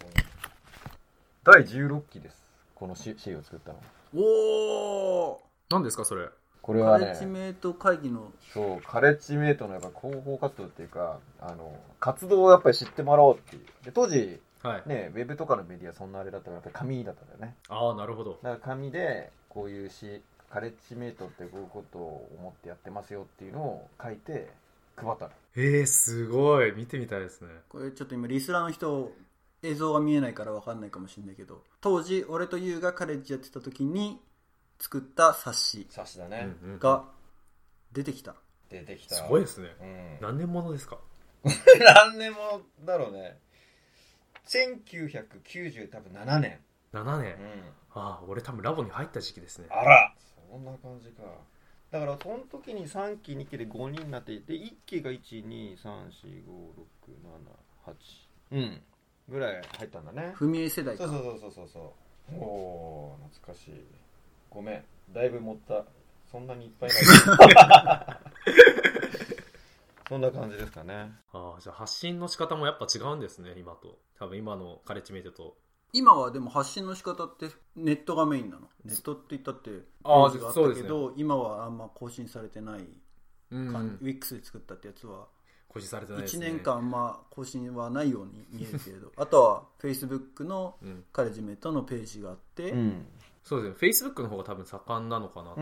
[1.44, 2.44] 第16期です。
[2.76, 3.80] このシシールを作ったの
[4.16, 6.28] おお何ですかそれ？
[6.62, 8.32] これはねカレッジメイト会議の。
[8.54, 13.66] そうカレッジメイトのやっぱ広報活動っていうかあの活動をやっぱり知ってもらおうっていう。
[13.84, 14.84] で当時はい。
[14.90, 17.56] ねウェブとかのメディアそんなあれだったからやっぱり紙だったんだよね。
[17.70, 18.32] ああなるほど。
[18.42, 24.52] だから紙でこういうしカレッジメイトってこういうことを思ってやってますよっていうのを書いて
[24.96, 25.32] 配ったの。
[25.56, 26.72] えー、すごい。
[26.74, 27.50] 見てみたいですね。
[27.70, 29.12] これちょっと今リスナーの人
[29.64, 34.20] 映像が見えないから分かんないかもしれないけど当時俺とユウがカレッジやってた時に
[34.80, 35.88] 作った冊子。
[35.90, 36.80] 冊子だうんうん。
[36.80, 37.06] が
[37.92, 38.36] 出てきた、
[38.70, 39.16] 出てきた。
[39.16, 39.70] すごいですね。
[39.82, 40.18] うん。
[40.22, 40.98] 何年ものですか？
[41.44, 43.38] 何年もだろうね
[44.46, 46.60] 1990多分7年。
[46.94, 47.34] 7年。
[47.34, 47.40] うん。
[47.96, 49.68] ああ俺多分ラボに入った時期ですね。
[49.70, 50.14] あら。
[50.50, 51.24] そんな感じか。
[51.92, 56.14] だからその時に3期2期で5人になっていて1期が1234567
[58.52, 58.82] うん。
[59.30, 60.34] ぐらい入ったんだね。
[60.36, 61.08] 踏み絵世代か。
[61.08, 61.70] そうそうそうそうそう。
[61.70, 61.80] そ
[62.36, 63.86] うおおー懐かしい。
[64.50, 64.84] ごめん。
[65.14, 65.86] だいぶ持った。
[66.32, 67.00] そんなにいっぱいない。
[70.10, 71.12] そんな感じですかね。
[71.32, 75.58] ああじゃあ発信の仕方もやっぱ違うんですね今と多分今のカレッジメイトと。
[75.92, 78.68] 今はでも発信の仕方ってネットがメインなの？
[78.86, 79.70] ネットって言ったって
[80.04, 80.82] あーページがあっそうですね。
[80.84, 82.88] たけど、今はあんま更新されてない
[83.52, 83.72] うん。
[83.72, 85.28] 感じ、WIX で作ったってやつは。
[85.68, 89.12] 更新されてないです1ね年間あんま更新はないように見えるけれど。
[89.18, 91.04] あとは Facebook のうん。
[91.12, 93.06] カレッジメイトのページがあって、うん。
[93.44, 94.10] そうですね。
[94.10, 95.60] Facebook の方が多分盛んなのかなと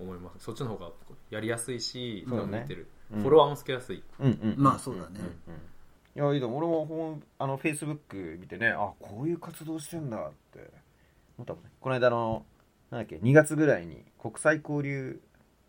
[0.00, 0.90] 思います、そっちの方が
[1.30, 2.60] やりやすいし、ね。
[2.62, 3.22] 見てる、うん。
[3.22, 4.02] フォロワーもつけやすい。
[4.18, 5.20] うんうんまあそうだね
[6.16, 6.58] いやいいと思う。
[6.58, 10.70] 俺もほんあのフェイスブック見てねあこういう活動してんだって。
[11.36, 11.70] 思ったもんね。
[11.80, 12.46] この間の
[12.92, 15.20] なんだっけ2月ぐらいに国際交流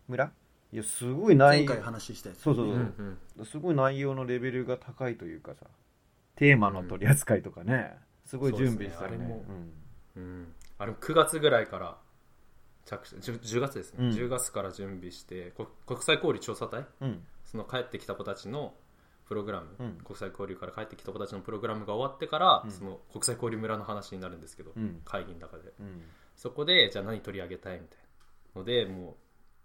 [0.06, 0.30] 村？
[0.72, 3.44] いやすごい内前回話したやつそうそうそう、うんうん。
[3.44, 5.66] すごい内容のレベルが高いというかさ
[6.36, 9.16] テーマの取り扱いとかね、すごい準備してたよね。
[9.16, 9.34] そうですね。
[9.34, 9.44] あれも。
[10.16, 10.22] うん。
[10.22, 10.46] うん、
[10.78, 11.96] あれも9月ぐらいから
[12.84, 14.10] 着手 10, 10月ですね、うん。
[14.12, 16.86] 10月から準備してこ国際交流調査隊？
[17.00, 17.22] うん。
[17.44, 18.74] その帰ってきた子たちの
[19.28, 19.92] プログラム、うん。
[20.04, 22.70] 国際交流から帰ってきた子たちのプログラムが終わってから、うん。
[22.70, 25.00] その国際交流村の話になるんですけど、うん。
[25.04, 25.72] 会議の中で。
[25.80, 26.02] うん。
[26.36, 28.06] そこでじゃあ何取り上げたいみたいな。
[28.56, 29.18] のでも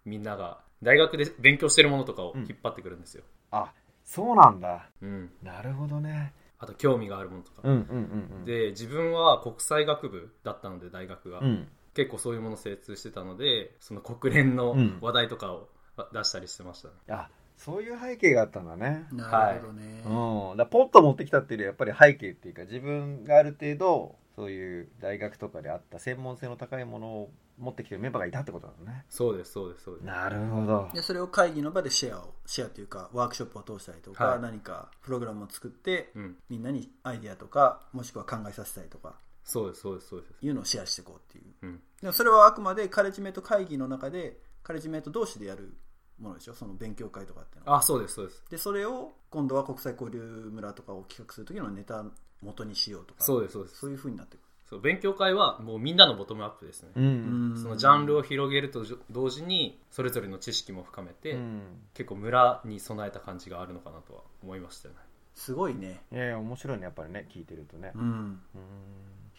[0.06, 3.72] うみんなが大学で勉強してるものとかを引っ張ってくるんですよ、あ
[4.04, 4.90] そうなんだ。
[5.02, 5.32] うん。
[5.42, 6.34] なるほどね。
[6.60, 8.46] あと興味があるものとか、うんうんうんうん。
[8.46, 11.68] で自分は国際学部だったので大学が、うん。
[11.94, 14.98] 結構そういうもの精通してたのでその国連のうん。
[15.00, 15.70] 話題とかを
[16.12, 17.30] 出したりしてましたね、あ
[17.64, 19.06] そういう背景があったんだね。
[19.12, 29.06] なるほどね、うん、だポッと持ってきたっていうよりはやっぱり背景っていうか自分がある程度そういう大学とかであった専門性の高いものを持ってきてるメンバーがいたってことなのね。
[29.10, 30.06] そうですそうですそうです。
[30.06, 30.90] なるほど。
[30.94, 34.42] でそれを会議の場でシェアをシェアというかワークショップを通したりとか、はい。
[34.42, 36.38] 何かプログラムを作って、うん。
[36.50, 40.34] みんなにアイデアとかもしくは考えさせたりとかそうですそうですそうです。
[40.42, 41.54] いうのをシェアしていこうっていう。
[41.62, 41.82] うん。
[42.02, 45.76] でもそれはあくまでカレッジメイト会議の中でカレッジメイト同士でやる
[46.22, 46.54] ものでしょ？
[46.54, 47.80] その勉強会とかっていうのは。
[47.80, 48.44] あそうですそうです。
[48.50, 50.20] でそれを今度は国際交流
[50.54, 52.06] 村とかを企画する時のネタ
[52.42, 53.24] 元にしようとか。
[53.24, 53.78] そうですそうです。
[53.78, 57.04] そういうふうになってくそう勉強会はもうみんなのボトムアップですね、うん。
[57.04, 61.62] るうんそのジャンルを広げると同時にそれぞれの知識も深めて、うん。
[61.94, 65.02] 結構村に備えた感じがあるのかなとは思いましたよね。
[65.36, 66.02] すごいね。
[66.12, 67.92] いやいや面白いねやっぱりね聞いてるとね。
[67.96, 68.02] うん。
[68.02, 68.40] うん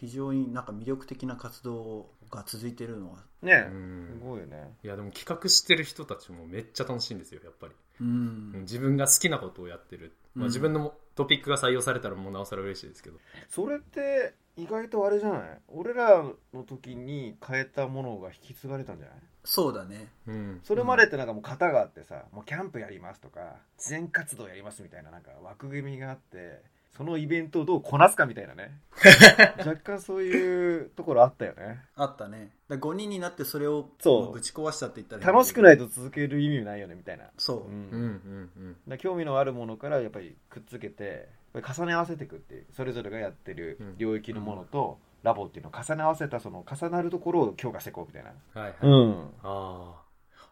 [0.03, 3.19] 非常になんか魅力的な活動が続いてるのは。
[3.41, 3.69] ね。
[3.71, 4.19] うん。
[4.19, 4.75] すごいよね。
[4.83, 8.51] いやでも企画してる人たちもめっちゃ楽しいんですよやっぱり、ううん。
[8.51, 10.49] ん自分が好きなことをやってる、まあ、うん。
[10.49, 13.17] 自分のトピックが採用されたらもうなおさら嬉しいですけど。
[13.47, 15.41] それって意外とあれじゃない？
[15.69, 16.21] 俺ら
[16.53, 19.15] の時に変えたものが引き継がれたんじゃない？
[19.45, 20.09] そうだね。
[20.27, 20.59] うん。
[20.65, 26.61] それまでってなんかもう型があってさもうキャンプやりますとか全活動やりますみたいななんか枠組みがあって
[26.95, 28.79] そのイベントをどうこなすかみたいなね。
[29.57, 31.83] 若干そういうところあったよね。
[31.95, 32.51] あったね。
[32.69, 34.25] だ5人になってそれをそう。
[34.27, 37.71] もぶち壊したって言ったら楽しくないいと続ける意味ないよねみたいな、そう、うん。
[37.71, 38.97] うんうんうん。
[38.99, 43.97] 興味のあるものからやっぱりくっつけて重ね合わせていくっていうそれぞれがやってるうん。
[43.97, 48.31] 領域のものと、ラボっていうのを重ね合わせたその重なるところを強化していこうみたいな、
[48.61, 50.02] はいはい、ん、あー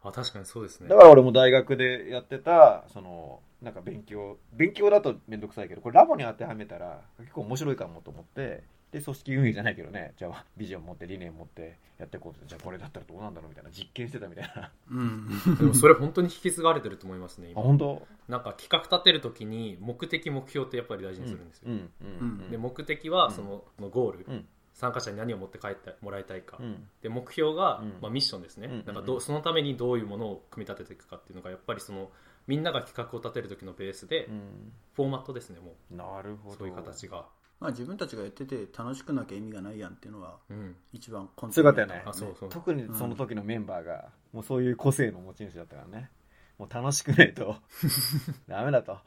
[0.04, 0.90] あ確かにそうですね。
[0.90, 14.64] だから俺も大学でやってたそのなんか勉強勉強だと面倒くさいけどこれラボに当てはめたら結構面白いかもと思ってで組織運営じゃないけどねじゃあビジョン持って理念持ってやっていこうってじゃあこれだったらどうなんだろうみたいな実験してたみたいな。
[14.64, 15.28] あうん。
[15.58, 17.62] でもそれ本当に引き継がれてると思いますね今。
[17.62, 18.02] 本当？
[18.28, 22.50] なんか企画立てるときに目的目標ってやっぱり大事にするんですよ、うんうんうん。
[22.50, 24.48] で目的はその,、のゴール、うん
[24.82, 26.88] 参加者に何を持って帰ってもらいたいか、うん。
[27.04, 27.94] で目標が、うん。
[28.02, 32.10] まあ、ミッションですね、うんなんかどうそのためにどういうものを組み立てていくかっていうのがやっぱりその
[32.48, 34.74] みんなが企画を立てる時のベースで、うん。
[34.96, 36.56] フォーマットですねもなるほど。
[36.56, 37.28] うそういう形が。
[37.60, 40.76] まあ自分たちがやってて楽しくなきゃ意味がないやんっていうのがうん。
[40.92, 42.02] 一番根そういうことよね。
[42.04, 42.50] あそうそう。
[42.50, 46.10] 特にその時のメンバーが、もうそういう個性の持ち主だったからね
[46.58, 47.56] もう楽しくないと。
[48.48, 49.00] ダメだと。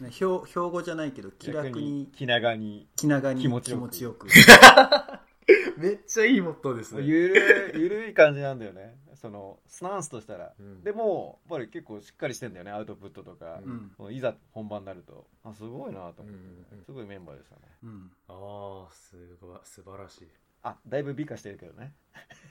[0.00, 3.80] ね標標語じゃないけど気楽に気長に気長に気持ちよく。
[3.80, 4.28] 気持ちよく。
[5.78, 7.02] めっちゃいいモットーですね。
[7.02, 8.96] ゆるゆるい感じなんだよね。
[9.14, 10.82] そのスタンスとしたら、うん。
[10.82, 12.70] でもやっぱり結構しっかりしてんだよね。
[12.70, 13.60] アウトプットとか、
[13.98, 14.14] うん。
[14.14, 15.26] いざ本番になると。
[15.44, 16.32] あすごいなと思って、うんう
[16.76, 16.84] んうん。
[16.84, 17.62] すごいメンバーでしたね。
[17.84, 18.10] うん。
[18.28, 20.28] ああすごい素晴らしい
[20.62, 21.94] あだいぶ美化してるけどね。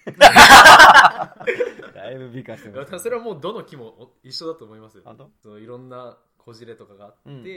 [1.93, 5.03] だいぶ美化していやます、それはもうどの木もお一緒だと思いますよ。
[5.41, 7.47] そのいろんなこじれとかがあって、うんうん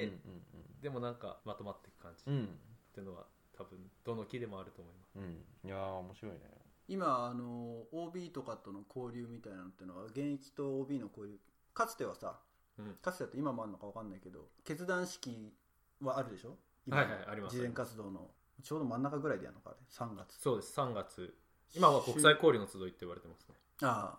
[0.80, 2.34] でもなんかまとまっていく感じ、うん。
[2.34, 2.48] うんっ
[2.92, 3.26] ていうのは
[3.56, 5.18] 多分どの木でもあると思います。
[5.18, 5.44] うん。
[5.64, 6.40] いやー面白いね。
[6.86, 11.38] 今あの OB とかとの交流みたいなのっていうのは現役と OB の交流。
[11.72, 12.38] かつてはさ、
[12.78, 12.94] うん。
[12.96, 15.56] かつてだと今もあるのか分かんないけど決断式
[16.02, 16.58] はあるでしょ？
[16.86, 17.56] 今はいはいあります。
[17.56, 18.30] 事前活動の
[18.62, 20.38] ちょうど真ん中ぐらいでやるのかあれ？3月。
[20.40, 21.34] そうです3月。
[21.74, 23.54] 今は国際交流の集いって言われてますね。
[23.82, 24.18] ああ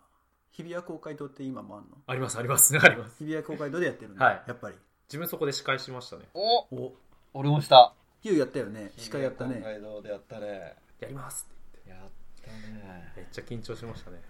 [0.50, 1.96] 日比谷公会堂って今もあるの？
[2.06, 2.76] ありますあります。
[2.78, 3.16] あります。
[3.18, 4.44] 日比谷公会堂でやってるんだ、はい。
[4.46, 4.76] やっぱり。
[5.08, 6.28] 自分そこで司会しましたね。
[6.34, 6.94] おお。
[7.34, 7.94] 俺もした。
[8.20, 8.92] ヒューやったよね？
[8.96, 9.60] 司会やったね。
[9.60, 10.76] 北海道でやったね。
[11.00, 11.46] やります
[11.78, 11.98] ってやっ
[12.42, 13.12] たね。
[13.16, 14.22] めっちゃ緊張しましたね。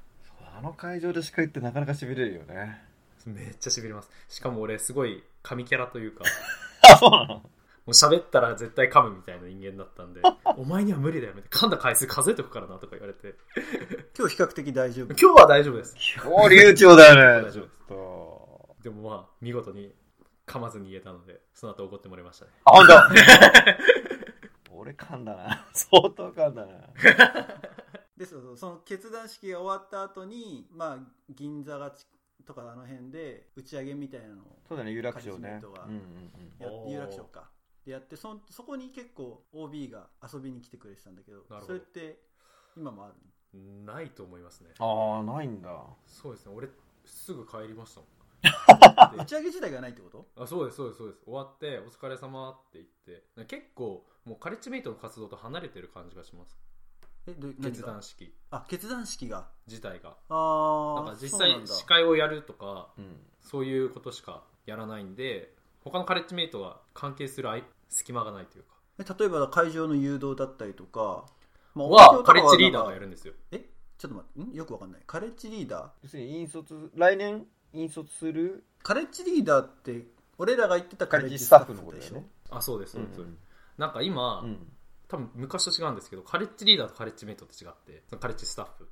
[0.56, 2.82] あの会場で司会ってなかなかしびれるよね。
[3.26, 4.10] めっちゃしびれます。
[4.28, 6.24] しかも俺すごい神キャラというか。
[6.82, 7.34] あそうなの？
[7.36, 7.50] も
[7.86, 10.20] う喋ったら絶対噛むみたいな人間だったんで
[10.56, 11.58] お前には無理だよみたいな。
[11.58, 13.34] 噛んだ回数数えとくからなとか言われて。
[14.18, 15.06] 今日比較的大丈夫。
[15.08, 15.94] 今日は大丈夫です。
[16.20, 17.48] 超流暢だよね。
[17.48, 17.76] 大丈夫です
[18.82, 19.92] でもまあ見事に
[20.46, 22.52] 噛まずに言えたのでその後怒ってもらいましたね。
[22.64, 22.94] あ本当？
[24.78, 25.66] 俺噛んだな。
[25.72, 26.72] 相当噛んだな。
[28.16, 32.06] でそうそうその決断式が終わった後にまあ銀座がち
[32.46, 35.60] とかあの辺で打ち上げみたいなのをそうだね有楽町ね。
[35.62, 36.00] うんうん。
[36.58, 36.92] やおー。
[36.92, 37.50] 有楽町か
[37.86, 41.66] でやってそそこに結構 OB が遊びに来てくれてたんだけどなるほど。
[41.66, 42.18] それって
[42.76, 43.14] 今もある
[43.86, 44.70] ないと思いますね。
[44.78, 45.70] うんああないんだ。
[46.06, 46.52] そうですね。
[46.54, 46.68] 俺
[47.06, 48.10] すぐ帰りましたもん。
[49.18, 50.26] 打ち上げ自体がないってこと？
[50.42, 51.20] あそうですそうですそうです。
[51.24, 56.58] 終わってお疲れ様って言って結構もうカレッジメイトの活動と離れてる感じがします。
[57.28, 58.34] えど何決が断式。
[58.50, 59.48] あ決断式が？
[59.66, 60.16] 自体が。
[60.28, 63.24] ああなんか実際司会をやるとかうん。
[63.40, 69.14] そういうことしかやらないんで他のカレッジメイトが関係するあい隙間がないというか。
[69.18, 71.26] 例えば会場の誘導だったりとか、
[71.74, 73.34] まあはカレッジリーダーがやるるんですよ。
[73.52, 73.68] え？
[73.98, 74.54] ちょっと待ってん？
[74.54, 75.00] よくわかんない。
[75.06, 75.88] カレッジリーダー。
[76.02, 80.06] 要するに引率来年引率するカレッジリーダーって
[80.38, 82.22] 俺らが言ってたカカレッジスタッフのこととでしょ？
[82.50, 83.36] あそうですそうです、うん
[83.76, 84.72] なんか今、うん。
[85.08, 88.88] 多分昔と違うんですけどカレッジリーダーとカレッジメイトって違ってカレッジスタッフ、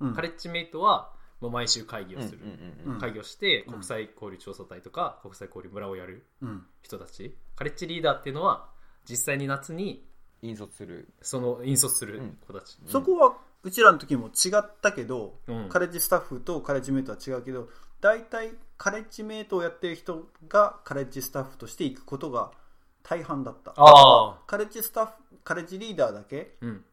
[0.00, 0.14] うん。
[0.14, 2.38] カレッジメイトはもう毎週会議をする、
[2.86, 3.72] うんうん会議をしてうん。
[3.72, 6.66] 国際交流調査隊とか国際交流村をやるうん。
[6.82, 7.36] 人たち。
[7.56, 8.68] カレッジリーダーっていうのは
[9.08, 10.04] 実際に夏に
[10.42, 11.08] 引率する。
[11.22, 15.68] その引率する子たち、そこはうちらの時も違ったけど、うん。
[15.68, 17.68] カレッジスタッフとカレッジメイトは違うけど
[18.00, 22.50] 大体カレッジメイトをやってる人がカレッジスタッフとして行くことが
[23.02, 23.72] 大半だった。
[23.76, 25.12] ああカレッジスタッフ
[25.44, 26.84] カレッジリーダーだけうん。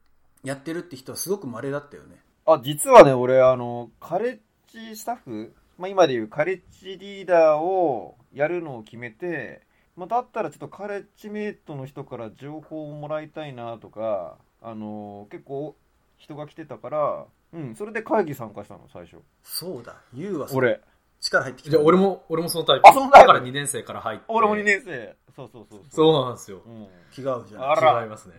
[0.43, 4.39] やってるって人はすごく稀だったよねあ実はね俺あのカレッ
[4.72, 9.64] ジスタッフ、まあ、今でいうカレッジリーダーをやるのを決めて、
[9.98, 15.76] まあ、だったらちょっとカレッジメイトの人から情報をもらいたいなとかあの結構
[16.16, 19.18] 人が来てたからうんそれで会議参加したの最初。
[19.43, 20.80] そうだユウは俺
[21.20, 21.72] 力入ってきた。
[21.72, 22.88] じゃあ俺も俺もそのタイプ。
[22.88, 23.28] あそのタイプ。
[23.28, 24.26] だから2年生から入って。
[24.28, 25.15] 俺も2年生。
[25.36, 26.26] そうそうそうそう。
[26.26, 26.61] なんですよ。
[26.65, 27.72] うん、気が合うじゃん。
[27.72, 28.03] あら。
[28.03, 28.36] 違いますね。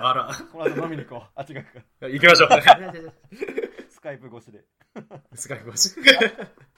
[0.00, 0.30] あら。
[0.52, 1.28] この後飲みに行こう。
[1.34, 1.64] あ違う。
[2.00, 2.48] か行きましょう。
[3.90, 4.64] スカイプ越しで。
[5.34, 5.94] スカイプ越し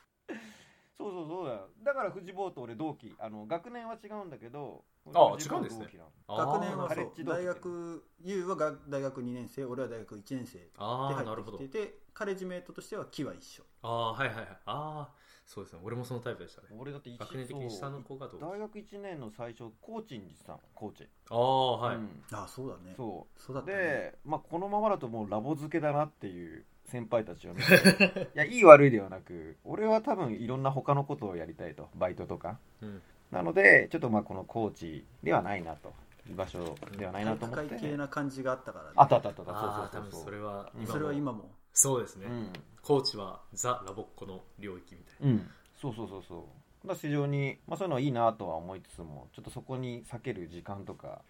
[1.31, 1.68] そうだよ。
[1.85, 3.14] だから藤坊と俺同期。
[3.20, 4.83] あの学年は違うんだけど
[5.14, 5.87] あ違うんですね。
[6.28, 7.24] 学年はそう。
[7.24, 11.59] 大学ユウはが大学2年生俺は大学1年生でああなるほど。
[11.59, 13.62] 入ってきててカレッジメイトとしては木は一緒。
[13.83, 14.47] ああはいはいはい。
[14.47, 15.09] ああ
[15.47, 15.81] そうですね。
[15.85, 16.68] 俺もそのタイプでしたね。
[16.76, 21.09] 俺だって一学年的に下の子がどう大学1年の最初コーチに行ってたのコーチ。
[21.31, 22.22] ああはい、うん。
[22.33, 22.95] あそうだね。
[22.97, 23.55] そそう。
[23.55, 23.76] だったね。
[23.76, 28.30] で、まあ、このままだともうラボ漬けだなっていう先輩たちを見て。
[28.34, 31.88] いやいい悪いではなく俺は多分いろんな他のことをやりたいと。
[31.95, 32.59] バイトとか。
[32.82, 33.03] うん。
[33.30, 35.93] なのでちょっとまあこのコーチではないなと。
[36.28, 37.68] 居場所ではないなと思って。
[37.68, 39.28] 体育会系な感じがあったからねあったあった。
[39.28, 40.24] あったそうそうそう。
[40.24, 41.51] それはうんそれは今も。
[41.72, 42.53] そうですね、うん。
[42.82, 46.45] コーチはザ・ラボっ子の領域みたいうん、そうそうそうそう
[46.89, 51.20] だ非常に、まあ、そういうのはいいなとは思いつつもちょっとそこに避ける時間とか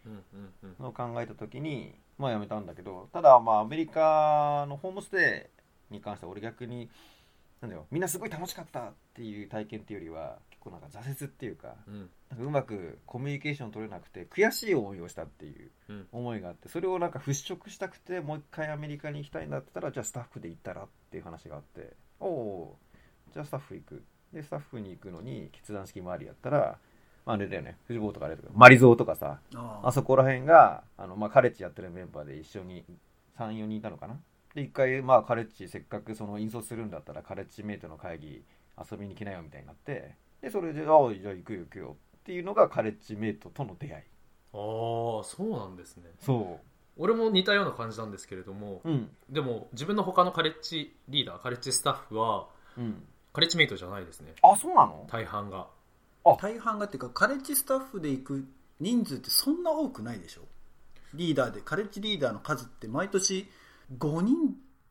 [0.79, 5.51] のを考えた時にまあやめたんだけどただまあアメリカのホームステ
[5.91, 6.89] イに関しては俺逆に
[7.61, 12.11] なんだよみんなすごい楽しかったっていう体験っていうよりは結構なんか挫折っていうかうん。
[12.31, 16.07] なんかうまくコミュニケーション取れなくて悔しい思いをしたっていううん。
[16.13, 22.77] 思いがあってそれをなんか払拭したくてもう一回アメリカに行きたいんだったらじゃあスタッフで行ったらっていう話があっておお
[23.33, 26.79] じゃあスタッフ行くでスタッフに行くのに決断式周りやったら、
[27.27, 27.77] まあ、あれだよね。
[27.87, 32.85] 藤坊とかあれだけどマリゾーとかさああそこら辺があの、まあ、カレッジやってるメンバーで一緒に
[33.39, 34.17] 34人いたのかな。
[34.55, 38.43] で一回まあカレッジせっかくその引率するんだったらカレッジメイトの会議
[38.91, 44.05] 遊びに来なよみたいになってでそれで「ああじゃあ行くよ行くよ」っていうのがカレッジメイトとの出会い。
[44.53, 46.11] ああそうなんですね。
[46.21, 46.59] そ
[46.97, 49.11] 俺も似たような感じなんですけれどもううん。
[49.29, 53.05] でも自分の他のカレッジリーダーカレッジスタッフはうん
[53.41, 54.35] カレッジメイトじゃないですね。
[54.43, 55.07] あそうなの？
[55.11, 55.67] 大半が。
[56.25, 58.45] 大半がっていうかカレッジスタッフで行く
[58.81, 60.43] 人数ってそんな多くないでしょ？
[61.15, 63.49] リーダーでカレッジリーダーの数って毎年
[63.99, 64.37] 5人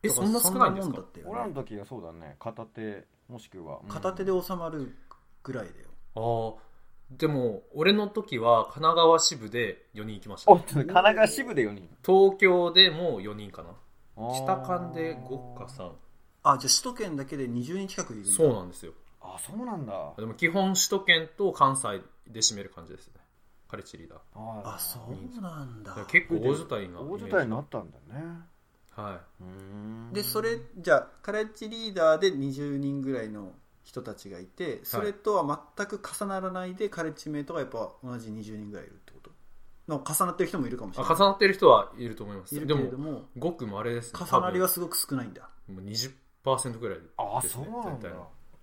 [0.02, 0.96] えそんな少ないんですか？
[0.96, 1.30] そもんだったよね。
[1.32, 2.34] 俺らの時はそうだね。
[2.40, 3.88] 片手もしくは、うん。
[3.88, 4.96] 片手で収まる
[5.44, 6.56] ぐらいだよ。
[6.56, 6.62] ああ
[7.16, 11.88] でも俺の時は神奈川支部で4人行きました、おっと神奈川支部で4人。
[12.04, 13.70] 東京でも4人かな。
[14.34, 15.90] 北間で5か3
[16.42, 18.30] あじゃあ首都圏だけで20人近くいるんだ。
[18.30, 18.92] そうなんですよ。
[19.20, 20.14] あそうなんだ。
[20.16, 23.14] でも基本首都圏と関西で占める感じですね。
[23.68, 25.94] カレッジリーダーああそうなんだ。
[26.08, 28.24] 結構大所帯な大所帯になったんだね。
[28.96, 30.12] はうーん。
[30.12, 33.52] でそれじゃあカレッジリーダーで20人ぐらいの
[33.84, 39.30] 人たちがいてそれとは全く重ならないでカレッジメイトがやっぱ同じ20人ぐらいいるってこと？
[39.86, 41.12] なんか重なってる人もいるかもしれない。
[41.12, 42.56] あ重なってる人はいると思います。
[42.56, 45.48] いるでもけれどもごくまれですね重なりはすごく少ないんだ。
[45.68, 46.12] もう20%
[46.42, 48.08] ぐらいです、ね、あそうなんだ。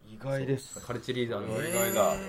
[0.10, 0.80] 意外です。
[0.80, 2.20] カレッジリーダーの意外だうー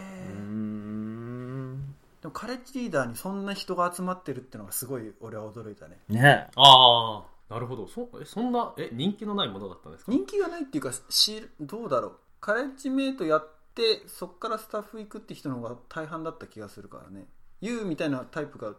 [0.43, 1.95] ん。
[2.21, 5.99] でもカレッジリーダーにそんな人が集まってるってのがすごい俺は驚いたね。
[6.09, 6.49] ね。
[6.57, 7.87] ああなるほど。
[7.87, 10.13] そえそんなえ人気のないものだったんですか？
[10.13, 12.13] 人気がないっていうかしどうだろう。
[12.41, 17.27] カレッジメイトやってそっからスタッフ行くって人の方が大半だった気がするからね。
[17.63, 18.75] YOU みたいなタイプが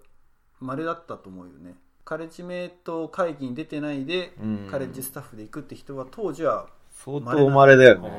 [0.60, 1.76] 稀だったと思うよね
[2.10, 4.68] カレッジメイト会議に出てないでうん。
[4.72, 8.10] カレッジスタッフで行くって人は当時は相当稀だよあね。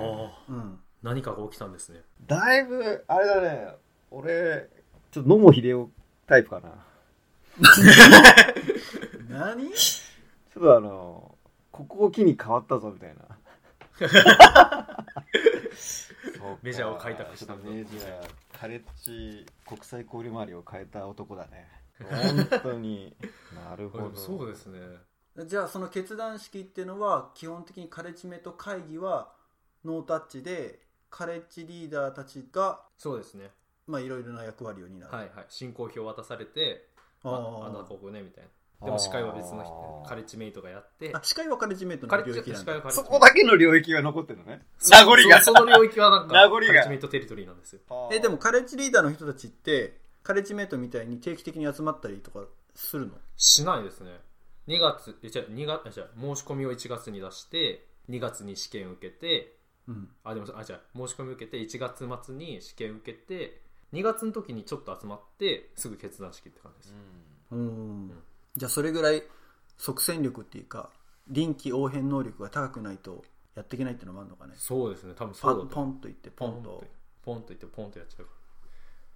[0.48, 0.78] あうん。
[1.02, 2.02] 何かが起きたんですね。
[2.24, 3.66] だいぶあれだね。
[4.12, 4.68] 俺
[5.10, 5.88] ちょっと野茂英雄
[6.28, 6.68] タイプかな。
[9.28, 9.72] 何？
[9.72, 11.34] ちょっとあの
[11.72, 13.24] ここを機に変わったぞみたいな。
[16.62, 21.66] メジャーを開拓したメジャーカレッジ国際交流周りを変えた男だね。
[22.08, 23.16] 本当に。
[23.20, 23.29] な
[23.80, 24.16] るほど。
[24.16, 24.78] そうですね。
[25.46, 29.32] じゃあその決断式っていうのは基本的にカレッジメイト会議は
[29.84, 33.50] ノータッチでカレッジリーダーたちがそうですね。
[33.86, 35.44] まあいろいろな役割を担う、はいはい。
[35.48, 36.86] 進行表渡されて
[37.22, 37.62] まあー。
[37.64, 38.50] あ、あなたここねみたいな。
[38.86, 40.04] でも司会は別の人。
[40.08, 41.10] カレッジメイトがやって。
[41.14, 42.72] あ司会はカレッジメイトカレッジの領域なんだ。
[42.72, 44.62] 司会はカレッジそこだけの領域が残ってるのね。
[44.78, 45.38] そ名残が。
[45.40, 46.66] そその領域はなんか名残が。
[46.66, 47.80] カレッジメイトテリトリーなんですよ。
[48.12, 52.44] えでもカレッジリーダーの人たちってカレッジメイトみたいに定期的に集まったりとか
[52.80, 53.14] するの？
[53.36, 54.20] しないですね。
[54.68, 59.56] 2月えじゃあ2月じゃあ申し込みを1月に出して2月に試験受けて
[59.88, 60.08] うん。
[60.24, 63.62] あでもあじゃあ申し込み受けて1月末に試験受けて
[63.92, 66.94] 2月の時にちょっと集まってすぐ決断式って感じです、
[67.50, 68.12] うん。
[68.56, 69.22] じゃあそれぐらい
[69.78, 70.90] 即戦力っていうか
[71.28, 73.24] 臨機応変能力が高くないと
[73.56, 74.54] やっていけないっていうのもあるのかね。
[74.56, 75.14] そうですね。
[75.16, 76.70] 多分パそうだポンと言ってポンと。
[76.70, 76.86] ポンと
[77.22, 78.26] ポンといってポンとやっちゃう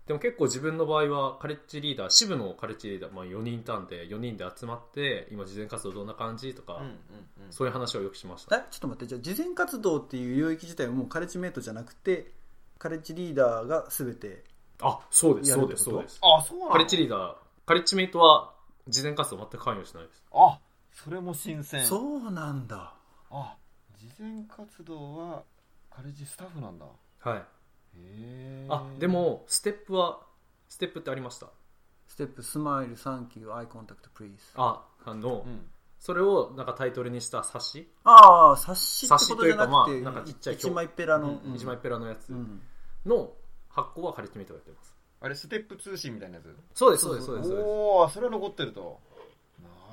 [0.07, 6.97] でも結構自分の場合はカレッジリーダー支部のカレッジリーダー、まあ、4人いたんで4人で集まって今事前活動どんな感じとか、うんうんうん。
[7.51, 8.57] そういう話をよくしました。
[8.57, 12.33] えちょっと待ってじゃあ事前活動っていう領域自体はもうカレッジメイトじゃなくて
[12.79, 14.45] カレッジリーダーが全て
[14.83, 16.21] あそうですそうですそうです。
[16.23, 17.35] あそうなのカレッジリーダー
[17.65, 18.53] カレッジメイトは
[18.89, 20.23] 事前活動全く関与しないです。
[20.35, 20.59] あ
[20.93, 21.83] それも新鮮。
[21.83, 22.93] そうなんだ。
[23.31, 23.57] あ
[23.97, 25.43] 事前活動は
[25.91, 26.85] カレッジスタッフなんだ。
[27.21, 27.43] はい
[28.69, 30.21] あでもステップは
[30.69, 31.47] ステップってありました？
[32.07, 34.39] ステップ smile thank you eye contact please。
[34.57, 35.67] ああの、うん。
[35.99, 42.31] それをなんかタイトルにした冊子、ああ冊子ってことじゃなくて、冊子というかまあなんかちっちゃい一枚ペラの、うん一枚ペラのやつ。
[42.31, 42.61] うん。
[43.07, 43.33] の
[43.69, 44.95] 発行はカレッジメイトがやってます。
[45.21, 46.55] あれステップ通信みたいなやつ？
[46.75, 47.67] そうですそうですそうですそうです。
[47.67, 49.01] おおそれは残ってると。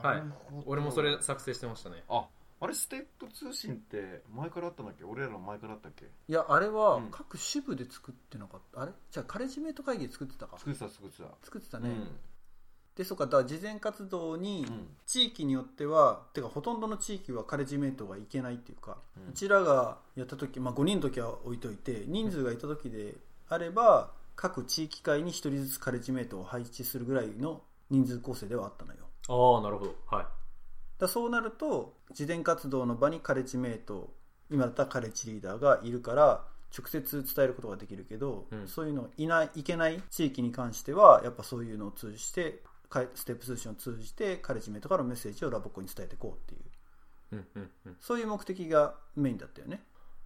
[0.03, 0.63] なるほど。
[0.65, 2.03] 俺もそれ作成してましたね。
[2.09, 2.25] あ
[2.63, 5.03] あれステップ通信って前からあったんだっけ？
[5.03, 6.05] 俺らの前からあったっけ？
[6.05, 7.07] いやあれはうん。
[7.11, 8.81] 各支部で作ってなかった。
[8.81, 8.91] あれ？
[9.11, 10.57] じゃあカレッジメイト会議で作ってたか。
[10.59, 11.23] 作ってた作ってた。
[11.43, 12.07] 作ってたね、うん。
[12.95, 14.87] でそうかだから事前活動にうん。
[15.07, 23.15] 地域によっては、てかほとんどの地域はカレッジメイトが行けないっていうか、ううんちらがやった時、まあ、5人の時は置いといて人数がいた時で
[23.49, 28.99] あれば各地域会に1人ずつカレッジメイトを配置するぐらいの人数構成ではあったのよ。
[29.27, 29.95] ああなるほど。
[30.05, 30.25] はい
[31.01, 34.13] だそうなると事前活動の場にカレッジメイト
[34.51, 36.45] 今だったらカレッジリーダーがいるから
[36.77, 38.67] 直接伝えることができるけど、うん。
[38.67, 46.61] そういうのいないいけない地域に関してはやっぱそういうのを通じてかステップ通信を通じてカレッジメイトからのメッセージをラボっ子に伝えていこうっていう。
[47.31, 47.97] うんうんうん。
[47.99, 49.81] そういう目的がメインだったよね。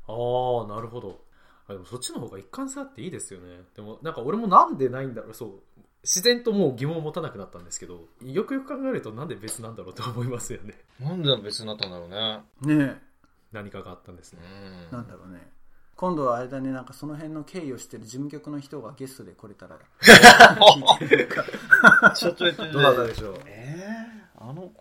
[0.08, 1.22] ああなるほど。
[1.68, 3.62] あでもそっちの方が一貫性あっていいですよね。
[3.74, 5.34] でもなんか俺もなんでないんだろう。
[5.34, 10.76] そう自然ともう疑問を持たなくなったんですけどよくよく考えるとなんで別なんだろうと思いますよね。
[11.00, 12.76] なんで別になったんだろうね。
[12.86, 13.02] ね
[13.52, 14.40] 何かがあったんですね。
[14.44, 15.42] えなんだろうね。
[15.96, 16.72] 今度はあれだね。
[16.72, 19.80] なんかその辺の経緯をしてる事務局の人がゲストで来れたら。
[22.14, 23.40] ちょっとっどうだったでしょう？
[23.46, 24.78] えー、あの頃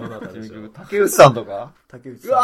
[0.00, 0.70] どうだのったでしょう？
[0.70, 1.72] 竹内さんとか？
[1.86, 2.42] 竹内さんとか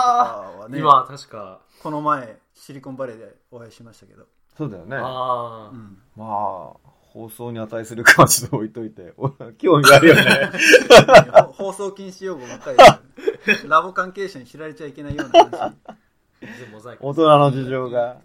[0.60, 1.60] はね今確か。
[1.82, 4.96] この前シリコンバレーでお会いしましたけど、そうだよね。
[4.96, 6.76] ああ、うん、まあ
[7.14, 10.22] 放送に値するかはちょっと置いといてお 興味あるよね。
[11.52, 12.76] ほ 放送禁止用語ばっかり
[13.62, 15.76] で ラボ関係者に知られちゃいけないような話
[17.00, 18.20] 大人の事情が。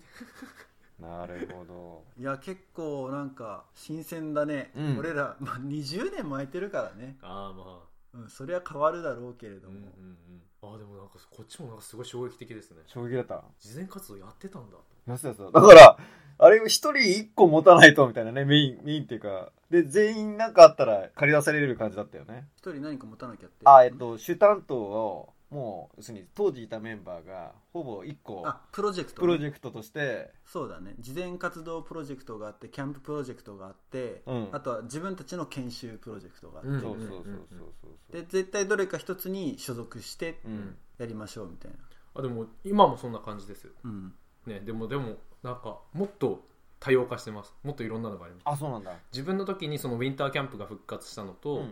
[1.00, 2.04] なるほど。
[2.20, 4.98] いや結構なんか新鮮だね、うん。
[4.98, 8.20] 俺ら、まあ、20年も空いてるからね、ああまあ。
[8.22, 10.18] うん、それは変わるだろうけれども、うんうん
[10.64, 10.72] うん。
[10.74, 12.82] ああでもなんかこっちもなんかすごい衝撃的ですね。
[12.88, 13.44] 衝撃だった。
[13.60, 14.78] 慈善活動やってたんだ。
[15.08, 15.98] やってたやつだだから
[16.40, 19.52] あれ一人一個持たないとみたいなねメインメインっていうか。
[19.70, 22.48] で全員なんかあったら借り出される感じだったよね。
[22.58, 23.58] 一人何か持たなきゃって。
[23.66, 30.32] あえっと主担当をもう要するに当時いたメンバーがほぼ一個あプロジェクトね、プロジェクトとして。
[30.46, 30.96] そうだね。
[31.00, 34.50] 事前活動プロジェクトがあってキャンププロジェクトがあって、うん。
[34.54, 36.82] あとは自分たちの研修プロジェクトがあって、うん。
[36.82, 37.48] そうそうそうそう
[37.82, 38.14] そう。
[38.14, 40.78] で絶対どれか一つに所属してうん。
[40.98, 41.78] やりましょうみたいな、
[42.16, 43.72] あでも今もそんな感じですよ。
[43.86, 44.14] うん、
[44.46, 46.44] ねでもでもなんかもっと
[46.80, 47.54] 多様化してます。
[47.64, 48.44] もっといろんなのがあります。
[48.46, 48.94] あそうなんだ。
[49.12, 51.70] 自分の時にそのウィンターキャンプが復活したのと、うんうんうん。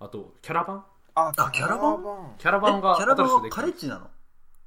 [0.00, 0.84] あとキャラバン。
[1.14, 1.98] ああキャラバン？
[2.38, 2.96] キャラバンが
[3.50, 4.08] カレッジなの？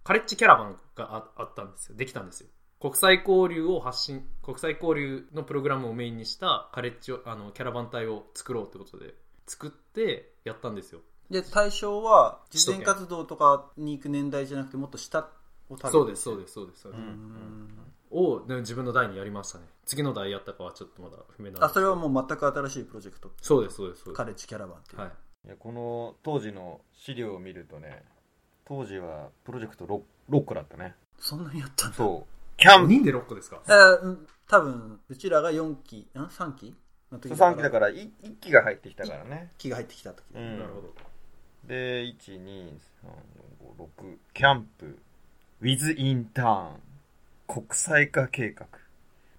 [0.03, 1.95] カレッジキャラバンがああったんですよ。
[1.95, 2.47] できたんですよ。
[2.79, 9.13] 国際交流を発信国際交流のプログラムをメインにしたカレッジをあのキャラバン隊を作ろうってことで
[9.45, 10.99] 作ってやったんですよ。
[11.29, 12.79] で対象は首都圏。
[12.79, 15.29] 事前活動とかに行く年代じゃなくてもっと下
[15.69, 17.69] をターゲットそうですそうですそうですそうです、うん
[18.11, 19.65] をね自分の代にやりましたね。
[19.85, 21.65] 次の代やったかはちょっとまだ不明なんですけど。
[21.65, 23.31] あそれはもう全く新しいプロジェクト。
[23.41, 24.17] そうですそうですそうです。
[24.17, 25.11] カレッジキャラバンっていう、はい。
[25.47, 28.03] いやこの当時の資料を見るとね
[28.65, 30.95] 当時はプロジェクト 6, 6個だったね。
[31.17, 31.97] そんなにやったんだ。
[31.97, 32.57] そう。
[32.57, 33.61] キャ5ン人で6個ですか？
[33.67, 36.75] えーうん多分うちらが4期ん？3期
[37.11, 38.09] の時プ3期だから1
[38.41, 39.51] 期が入ってきたからね。
[39.57, 40.59] 期が入ってきた時、うん。
[40.59, 40.93] なるほど。
[41.65, 42.75] で12345
[44.33, 44.97] キャンプ
[45.61, 46.75] ウィズインターン
[47.53, 48.65] 国際化計画。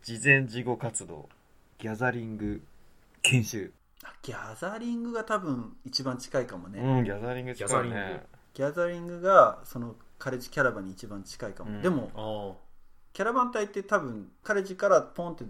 [0.02, 1.30] 事前事後活動。
[1.78, 2.62] ギャザリング。
[3.22, 3.72] 研修。
[4.04, 11.80] あギャザリングが多分一番近いかもね、うんギャザリング近いギャザリンねギャザリングがそのカレッジキャラバンに一番近いかも、うん。
[11.80, 12.60] でもあ
[13.14, 15.44] キャラバン隊って多分カレッジからポンって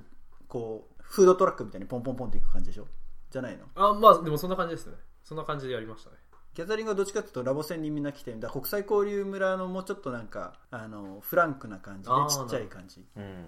[0.46, 2.86] こうフードトラックみたいにポンポンポンっていく感じでしょ？
[3.32, 3.64] じゃないの？
[3.74, 4.92] ああまあでもそんな感じですね。
[5.24, 6.16] そんな感じでやりましたね
[6.54, 13.46] ギャザリングはどっちかっていうとラボ戦にみんな来てだから国際交流村のもうちょっとなんかあのフランクな感じであーちっちゃい感じうん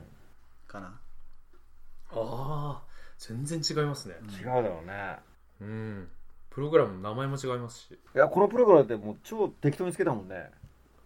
[0.66, 0.98] かな。
[2.10, 2.82] ああ
[3.18, 4.14] 全然違いますね。
[4.40, 5.16] 違うだろうね。
[5.60, 6.08] うん。
[6.50, 7.92] プログラムの名前も違いますし。
[7.92, 10.50] いやこのプログラムってもう超適当につけたもんね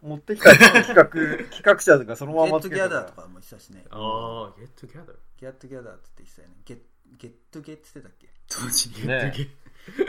[0.02, 3.84] 持ってきた企画企画者がそのま get together とかも言ってたしね。
[3.90, 6.54] ああ get together get together って言ってたよね。
[6.64, 6.78] ゲッ
[7.18, 8.28] ゲットゲって言ってたっけ？
[8.48, 9.32] 当時ね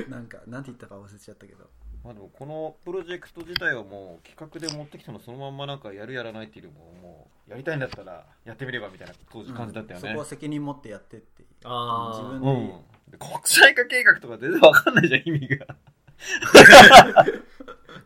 [0.09, 1.69] なんかなんて言ったか忘れちゃったけど。
[2.03, 10.07] まあでもこのプロジェクト自体はもう企画で持ってきたのそのまんまなんかやるやらないっていうよりももうやりたいんだったらやってみればみたいな当時感じだったよね。
[10.07, 11.41] そこは責任持ってやってって。
[11.41, 12.67] いうああ自分うん。
[13.11, 15.65] で国際化計画とか全然わかんないじゃん意味が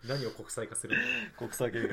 [0.07, 1.03] 何を国際化するの？
[1.37, 1.87] 国際計画。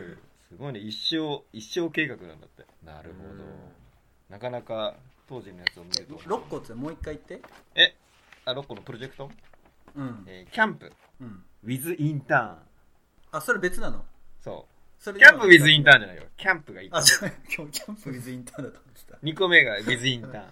[0.49, 0.81] すごいね。
[0.81, 2.67] 一生一生計画なんだって。
[2.85, 3.45] なるほど。
[4.29, 4.95] なかなか
[5.29, 6.15] 当時のやつを見ると。
[6.17, 7.49] 6個ってもう一回言って。
[7.75, 7.95] え
[8.45, 9.31] あ6個のプロジェクト、
[9.95, 10.93] うん、えーキャンプ。
[11.21, 12.57] うん、ウィズインターン。
[13.33, 14.05] あそれ別なの？
[14.41, 15.03] そう。
[15.03, 16.25] それキャンプウィズインターンじゃないよ。
[16.37, 20.35] キャンプが1個あじゃあ今日キャンプウィズインターンだと思って2個目がウィズインターン。
[20.35, 20.49] はい。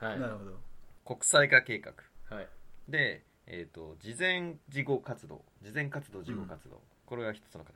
[0.00, 0.58] たなるほど。
[1.04, 1.92] 国際化計画。
[2.34, 2.48] はい。
[2.88, 3.22] で、
[3.52, 7.72] えー、と事前事後活動事前活動事後活動、これが一つの方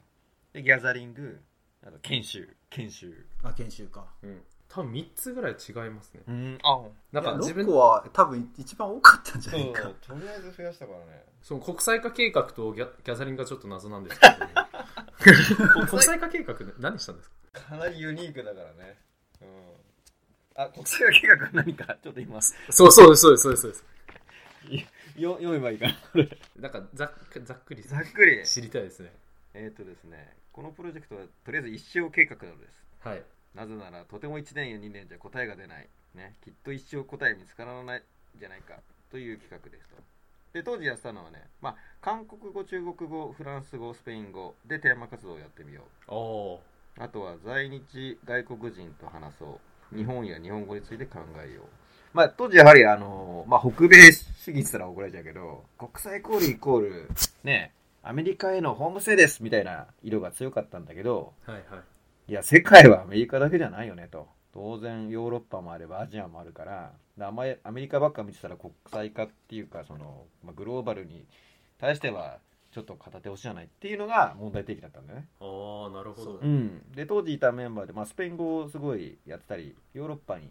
[0.52, 1.40] でギャザリング
[1.84, 3.26] あと研修研修。
[3.42, 4.06] あ研修か。
[4.22, 4.40] うん。
[4.68, 6.20] 多分3つぐらい違いますね。
[6.26, 6.80] うんあ
[7.12, 9.82] なんか自分6個は多分一番多かったんじゃないか。
[10.00, 18.96] とりあえず増やしたからねその国際化計画とギャギャザリングがちょっと謎なんですけど国際化計画で何したんですかかなりユニークだからね
[19.42, 19.48] うん
[20.56, 23.84] あ国際化計画は何かちょっと言いますそうそうですそうですそうです
[25.16, 25.94] よ読めばいいかな
[26.60, 27.12] なんかざっ
[27.44, 28.44] ざっくりざっくり。
[28.44, 29.12] 知りたいですね。
[29.54, 32.84] えっ、とですねこのプロジェクトはとりあえず一生計画なのです。
[33.00, 33.22] はい。
[33.54, 38.02] なぜならとても1年や2年じゃ答えが出ない、ね、きっと一生答え見つからないん
[38.38, 38.74] じゃないか
[39.12, 39.96] という企画ですと。
[40.52, 46.60] で当時やってたのはね、まあ、韓国語中国語フランス語スペイン語でテーマ活動をやってみよおお
[46.98, 49.60] うあとは在日外国人と話そ
[49.92, 49.96] う。
[49.96, 51.83] 日本や日本語について考えよう
[52.14, 57.10] まあ、当時やはりあの、まあ、北米主義って言ったら怒られちゃうけど、国際交流イコール、
[57.42, 57.72] ね、
[58.04, 61.64] アメリカへのホームステイですみたいな色が強かったんだけど、はいはい
[62.26, 64.28] いや、世界はアメリカだけじゃないよねと。
[64.54, 71.26] 当然ヨーロッパもあればアジアもあるから、であんまりアメリカばっか見てたら国際化っていうか、その、まあ、グローバルに
[71.78, 72.38] 対しては
[72.72, 75.28] ちょっと片手押しじゃないっていうのが問題提起だったんだよね。
[75.40, 76.82] ああなるほどうん。
[76.94, 80.50] で、当時いたメンバーで、まあ、スペイン語をすごいやってたり、ヨーロッパに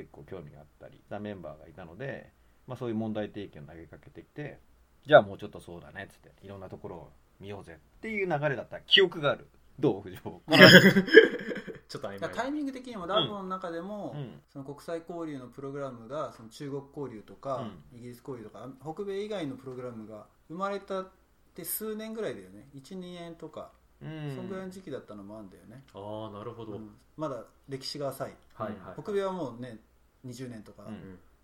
[0.00, 2.32] 結構興味があったりしたメンバーがいたので、
[2.66, 4.58] まあ、そういう問題提起を投げかけてきて、
[5.06, 8.80] じゃあもうちょっとそうだねっつって、いろんなところを見ようぜっていう流れだった。
[8.80, 9.46] 記憶がある。
[9.78, 10.42] どう、藤尾。
[11.88, 14.40] ちょっとタイミング的にもラボの中でも、うん。
[14.52, 21.08] その国際交流のプログラムがその中国交流とか、イギリス交流とか北米以外のプログラムが生まれたっ
[21.54, 22.68] て数年ぐらいだよね。
[22.74, 24.36] 12年とか、うん。
[24.36, 26.94] そんぐらいの時期だったのもあるんだよね、ああなるほど、うん。
[27.16, 29.02] まだ歴史が浅いはいはい。
[29.02, 29.78] 北米はもうね
[30.26, 30.84] 20年とか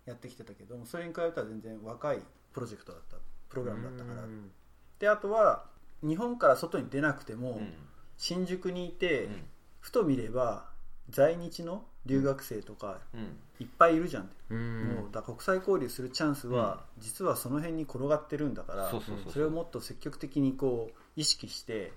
[0.05, 2.19] やってきてたけどもそれに比べたら全然若い
[2.53, 3.17] プロジェクトだった。
[3.49, 4.23] プログラムだったから。
[4.23, 4.51] うん
[4.99, 5.65] であとは
[6.01, 7.73] 日本から外に出なくても、うん
[8.19, 9.45] 新宿にいて、うん。
[9.79, 10.65] ふと見れば
[11.11, 13.37] 在日の留学生とかうん。
[13.59, 14.95] いっぱいいるじゃん、うん。
[15.01, 21.93] もうだ国際交流するチャンスは、実はその辺に転がってるんだからそうそうそうそれをもっと積極的にこう意識して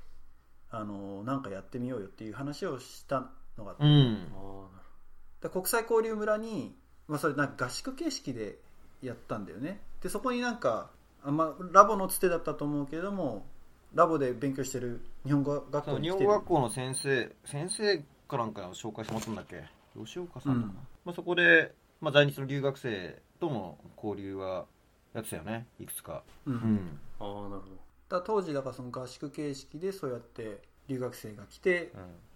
[0.70, 4.26] あのなんかやってみようよっていう話をしたのがあって、うん
[5.42, 6.74] あで国際交流村に、
[7.08, 8.58] まあ、それなんか合宿形式で
[9.02, 9.80] やったんだよね。
[10.02, 10.90] でそこになんか
[11.22, 13.46] あんまラボのつてだったと思うけれども
[13.94, 16.26] ラボで勉強してる日本語学校に来てる。
[16.26, 19.64] 本語学校の先生先生かなんかを紹介してもらったんだっけ？
[19.98, 20.74] 吉岡さんだな、うん
[21.04, 24.66] まあ、そこで、まあ、在日の留学生とも交流は
[25.12, 26.22] やってたよねいくつか。
[26.46, 26.54] うん。
[26.54, 26.98] うん。
[27.18, 28.18] あああなるほど。
[28.18, 31.92] だ当時だからその合宿形式でそうやって留学生が来て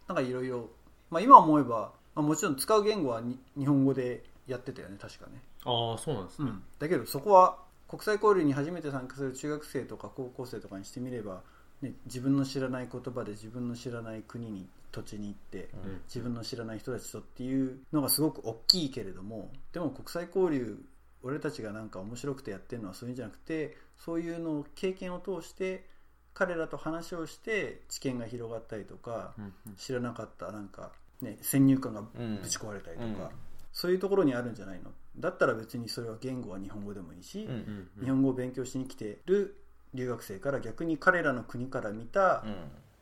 [0.08, 0.70] なんかいろいろ
[1.10, 7.58] まあ今思えば、まあ、もちろん使う言語はに日本語でやってたよね確かね、ああそうなんですね、だけどそこは
[7.88, 11.42] 国際交流に初めて参加する中学生とか高校生とかにしてみれば、
[11.82, 16.00] ね、自分の知らない言葉で自分の知らない国に土地に行ってうん。
[16.06, 20.78] 自分の知らない人たちとっていうのがすごく大きいけれどもでも国際交流
[21.22, 25.84] 俺たちがなんか面白くてやってるのはそういうんじゃなくてそういうのを経験を通して
[26.32, 29.52] 彼らと話をして知見が広がったりとかうん。
[29.76, 32.40] 知らなかったなんか、ね、先入観がうん。
[32.42, 33.14] ぶち壊れたりとうん。
[33.14, 33.30] か、
[33.72, 34.90] そういうところにあるんじゃないの？
[35.16, 39.56] だったら別にそれは言語は日本語でもいいし、うんうん日本語を勉強しに来てる
[39.94, 42.44] 留学生から逆に彼らの国から見た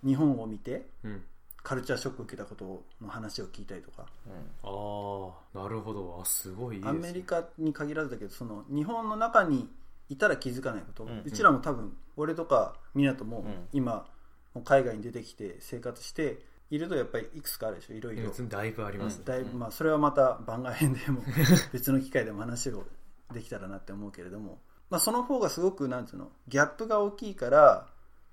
[0.03, 0.11] うん。
[0.11, 1.23] 日本を見てうん。
[1.65, 4.03] カルチャーショックを受けたことの話を聞いたりとか。
[4.03, 4.67] あ
[5.55, 6.19] あなるほど。
[6.21, 9.69] あすごいいいです、アね、メリカに限らずだけどその日本の中に
[10.09, 11.31] いたら気づかないこと、ううん。
[11.31, 13.69] ちらも多分俺とか湊もん。
[13.73, 14.07] 今
[14.55, 16.41] もう海外に出てきて生活して
[16.73, 17.95] いるとやっぱりいくつかあるでしょ。
[17.95, 18.33] いろいろ。
[18.49, 21.23] だいぶありますね、だいぶまあ、それはまた番外編でも
[21.71, 22.87] 別の機会でも話を
[23.31, 24.59] できたらなって思うけれども、
[24.89, 27.91] まあ、その方がすごくなんつうのギャップが大きいから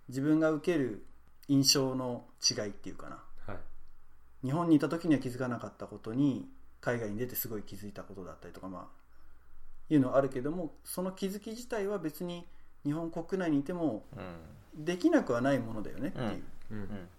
[0.07, 1.05] 自分が受ける
[1.49, 3.23] 印象の違いっていうかな。
[3.45, 4.45] はい。
[4.45, 12.47] 日本にいた時には気づかなかったことに海外に出てすごい気づいたことだったりとかまあいうのはあるけどもその気づき自体は別に
[12.85, 14.85] 日本国内にいてもうん。
[14.85, 16.77] できなくはないものだよねっていう、うん。
[16.77, 17.09] うん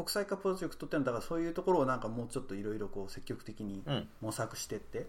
[0.00, 4.08] 国際化プロジェクトってのはだからそういうところをなんかもうちょっといろいろこう積極的にうん。
[4.22, 5.06] 模索してって、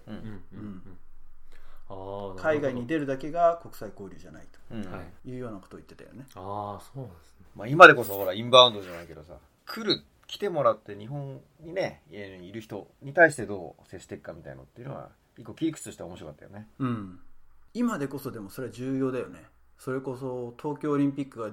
[2.37, 4.91] 海外に出るだけが国際交流じゃないうん。
[4.91, 5.05] はい。
[5.23, 6.25] というようなことを言ってたよね。
[6.35, 7.45] ああそうなんですね。
[7.55, 9.35] まあ、今でこそほらインバウンドじゃないけどさ
[9.65, 16.67] 来る来てもらって日本にねいる人に対してどう接していくかみたいなのっていうのは一個切り口としては面白かったよね。
[16.79, 17.19] うん。
[17.73, 19.45] 今でこそでもそれは重要だよね。
[19.77, 21.49] それこそ東京オリンピックが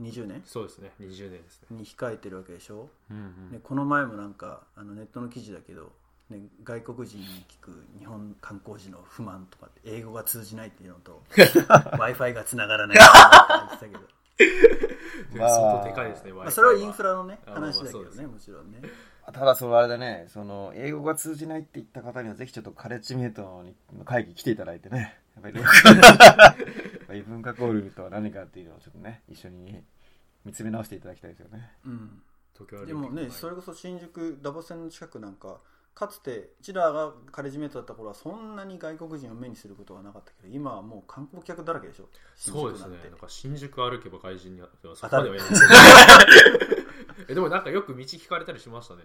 [0.00, 0.42] 2020年？
[0.46, 0.90] そうですね。
[1.00, 1.76] 20年ですね。
[1.78, 3.52] に控えてるわけでしょ、うんうん。
[3.52, 5.92] ね、この前もなんかあのネットの記事だけど、
[6.30, 13.06] ね、外国人に聞く日本観光時の不満とかって英語が通じないっていうのと w i f i がつながらないって
[13.48, 14.00] 言ってたけど、
[15.34, 18.80] でも相当でかいですね、まあ、それはインフラのねあまあまあ話だけどねもちろんね。
[19.32, 23.64] ただそのあれだねその英語が通じないって言った方にはぜひちょっとカレッジメイト
[23.96, 29.84] の会議来ていただいてねやっぱり やっぱり文化交流とは何かっていうのをちょっとね一緒に
[30.44, 31.76] 見つめ直していただきたいですよね。
[31.84, 32.22] うん。
[32.86, 35.60] でもねそれこそ新宿ダボ線の近くなんか
[35.94, 42.08] かつてうちらがカレッジメイトだった頃はそんなに外国人を目にすることはなかったけど今はもう観光客だらけでしょ。
[42.36, 42.98] 新そうですね。
[43.10, 45.48] なんか新宿歩けば外人にはそこまではいない。
[45.48, 45.64] で す
[47.28, 49.02] えでもなんかよく道聞かれたりしましたね。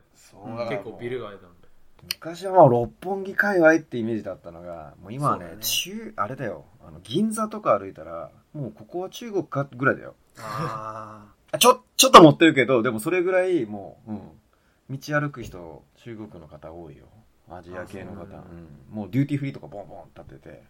[0.70, 1.67] 結構ビル街なんで
[2.04, 5.52] 昔はまあ六本木界隈ってイメージだったのがもう今はねね。
[5.60, 6.66] 中あれだよ。
[6.86, 10.16] あの銀座とか歩いたらもうここは中国かぐらいだよ。
[10.40, 17.06] あ あちょちょっと持ってるけどでもそれぐらいもう、うん、道歩く人中国の方多いよ。
[17.50, 18.24] アジア系の方。
[18.24, 18.44] うなん
[18.92, 20.64] もうデューティーフリーとかボンボン立ってて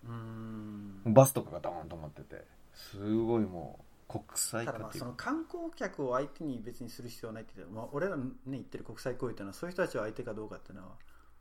[1.06, 2.58] バスとかがドーンと止まってて。
[2.78, 10.90] すごいもう国際た化っていうその観光客を相手に別にする必要はないってまあ、俺らね言ってる国際交流っていうのはそういう人たちを相手かどうかっていうのは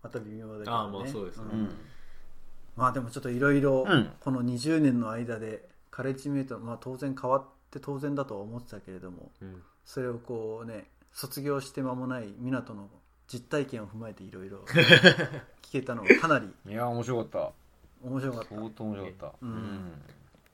[0.03, 1.45] また微妙だけど、ね、ああまあそうですね。
[1.45, 1.49] ん。
[1.51, 1.75] うん。
[2.77, 4.11] まあでもちょっといろいろうん。
[4.21, 9.63] この20年の間でカレッジメイト、まあ、当然変わって当然だとは思ってたけれどもうん。
[9.85, 12.89] それをこうね卒業して間もない湊の
[13.29, 14.59] 実体験を踏まえていろいろ
[15.63, 17.53] 聞けたのがかなりいや面白かった。
[18.07, 18.49] 面白かった。
[18.55, 19.33] 相当面白かった。
[19.43, 19.93] うん。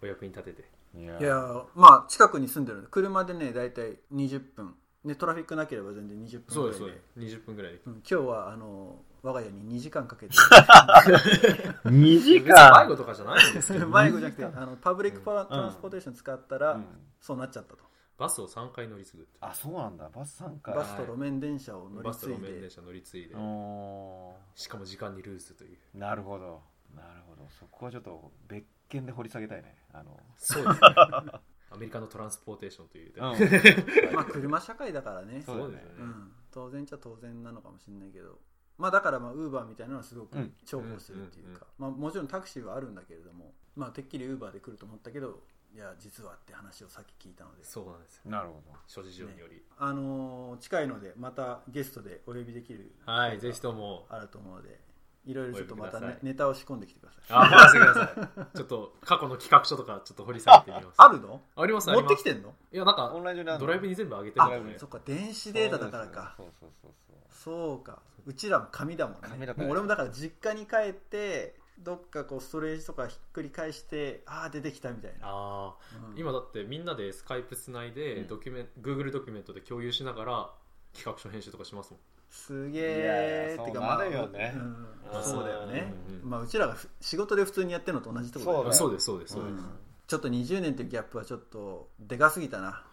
[0.03, 0.63] お役に立てて。
[0.63, 4.75] うんいやいやまあ近くに住んでる車でね大体20分。
[5.05, 6.79] ねトラフィックなければ全然20分そうぐらいで。
[6.79, 7.37] ですそうです。
[7.37, 7.81] 20分ぐらいで。
[7.87, 7.93] うん。
[7.95, 10.35] 今日はあの我が家に2時間かけて。
[11.87, 13.87] 2時別に迷子間とかじゃないんですけど。
[13.89, 16.87] 迷子じゃなくてあのパブリックパラトランスポーテーション使ったら、うん。
[17.21, 17.85] そうなっちゃったと。
[18.19, 20.09] バスを3回乗り継ぐってあそうなんだ。
[20.09, 23.35] バス参加バスと路面電車を乗りバスと継いで路面電車乗り継いで。
[23.37, 25.79] おしかも時間にルーズという。
[25.97, 26.63] ーなるほど。
[26.95, 27.49] なるほど。
[27.49, 29.77] そこはちょっと別件で掘り下げたいね。
[29.93, 30.19] あの。
[30.37, 30.81] そうですね。
[31.71, 34.15] アメリカのトランスポーテーションという、うん。
[34.15, 35.43] まあ車社会だからね。
[35.43, 38.39] そうですよね、うん、当然っちゃ当然なのかもしれないけど
[38.79, 40.53] まあだからまあウーバーみたいなのはすごくうん。
[40.65, 45.41] 重宝するっていうか、まあ、もちろんタクシーはあるんだけれどもまあてっきりウーバーで来ると思ったけど
[45.75, 47.65] いや実はって話をさっき聞いたので。
[47.65, 48.31] そうなんですよ。
[48.31, 48.79] なるほど。
[48.87, 54.07] 諸事情により、あのー近いのでまたゲストでお呼びできるはいぜひとも。
[54.11, 54.79] あると思うので
[55.25, 57.25] いろいろちょっとまた、ねネタを仕込んできてください。
[57.31, 58.57] あ任せてください。
[58.59, 60.97] ちょっと過去の企画書とかちょっと掘り下げてみます。
[61.01, 61.41] あるの？
[61.57, 62.11] ありますあります。
[62.11, 62.55] 持ってきてんの？
[62.73, 66.35] いやなんかオンライン上にドライブに全部上げてるあそっか電子データだからか。
[66.37, 67.17] そうそうそうそう。
[67.31, 69.21] そうかうちらも紙だもんね。
[69.29, 75.75] 紙だからもう俺もだから実家に帰ってどっかこうストレージとかひっくり返してああ出てきたみたいな、ああ
[76.11, 76.19] うん。
[76.19, 78.29] 今だってみんなでスカイプつないでうん。
[78.29, 80.51] ドキュメン、Google ドキュメントで共有しながら
[80.95, 82.01] 企画書編集とかしますもん。
[82.31, 84.55] すげいやえいやてかまあそうなるよね。
[84.57, 85.23] うん。
[85.23, 85.95] そうだよね。
[86.09, 88.75] うんうんまあうちらがふ仕事で普通にやってるのと同じところだよね。
[88.75, 89.65] そうですそうですそうです、うん。
[90.07, 92.85] ちょっと20年というギャップはちょっとでかすぎたな。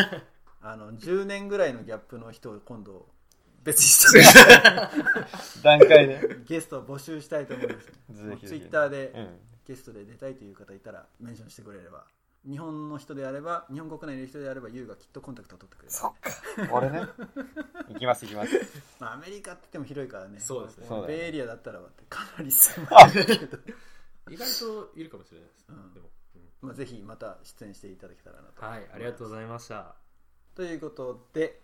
[0.60, 3.06] あの10年ぐらいのギャップの人を今度
[3.64, 6.38] 別にして段階で。
[6.46, 7.86] ゲストを募集したいと思うんです。
[7.86, 7.92] よ
[8.30, 8.60] ぜひぜひ。
[8.60, 9.28] ツイッターでうん。
[9.66, 12.06] ゲストで出たいという方いたらメンションしてくれれば。
[12.48, 15.92] 日本の人であれば日本国内にいる人であれば YOU がきっとコンタクトを取ってくれる。
[15.92, 16.74] そっか。
[16.74, 17.00] 俺ね。
[17.88, 18.54] 行きます行きます。
[19.00, 20.40] まあ、アメリカって言っても広いからね。
[20.40, 20.86] そうですね。
[21.06, 23.58] ベイエリアだったらかなり狭いけど、
[24.30, 25.94] 意外といるかもしれないです、うん。
[25.94, 26.68] でも、うん。
[26.68, 28.64] まあ、ぜひまた出演していただけたらなと。
[28.64, 29.96] はいありがとうございました。
[30.54, 31.60] ということで、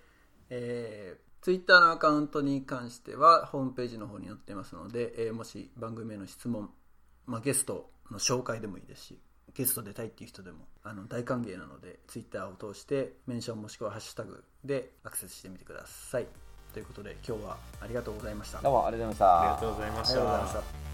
[0.50, 6.70] えー、Twitter のアカウントに関してはホームページの方に載ってますので、えーもし番組への質問、
[7.26, 9.18] まあ、ゲストの紹介でもいいですし
[9.52, 16.26] ゲスト出たいっていう人でもあの大歓迎なので Twitter を通してメンションもしくはハッシュタグでアクセスしてみてください。
[16.72, 18.62] ということで今日はありがとうございました。
[18.62, 19.40] どうもありがとうございました。
[19.40, 20.93] ありがとうございました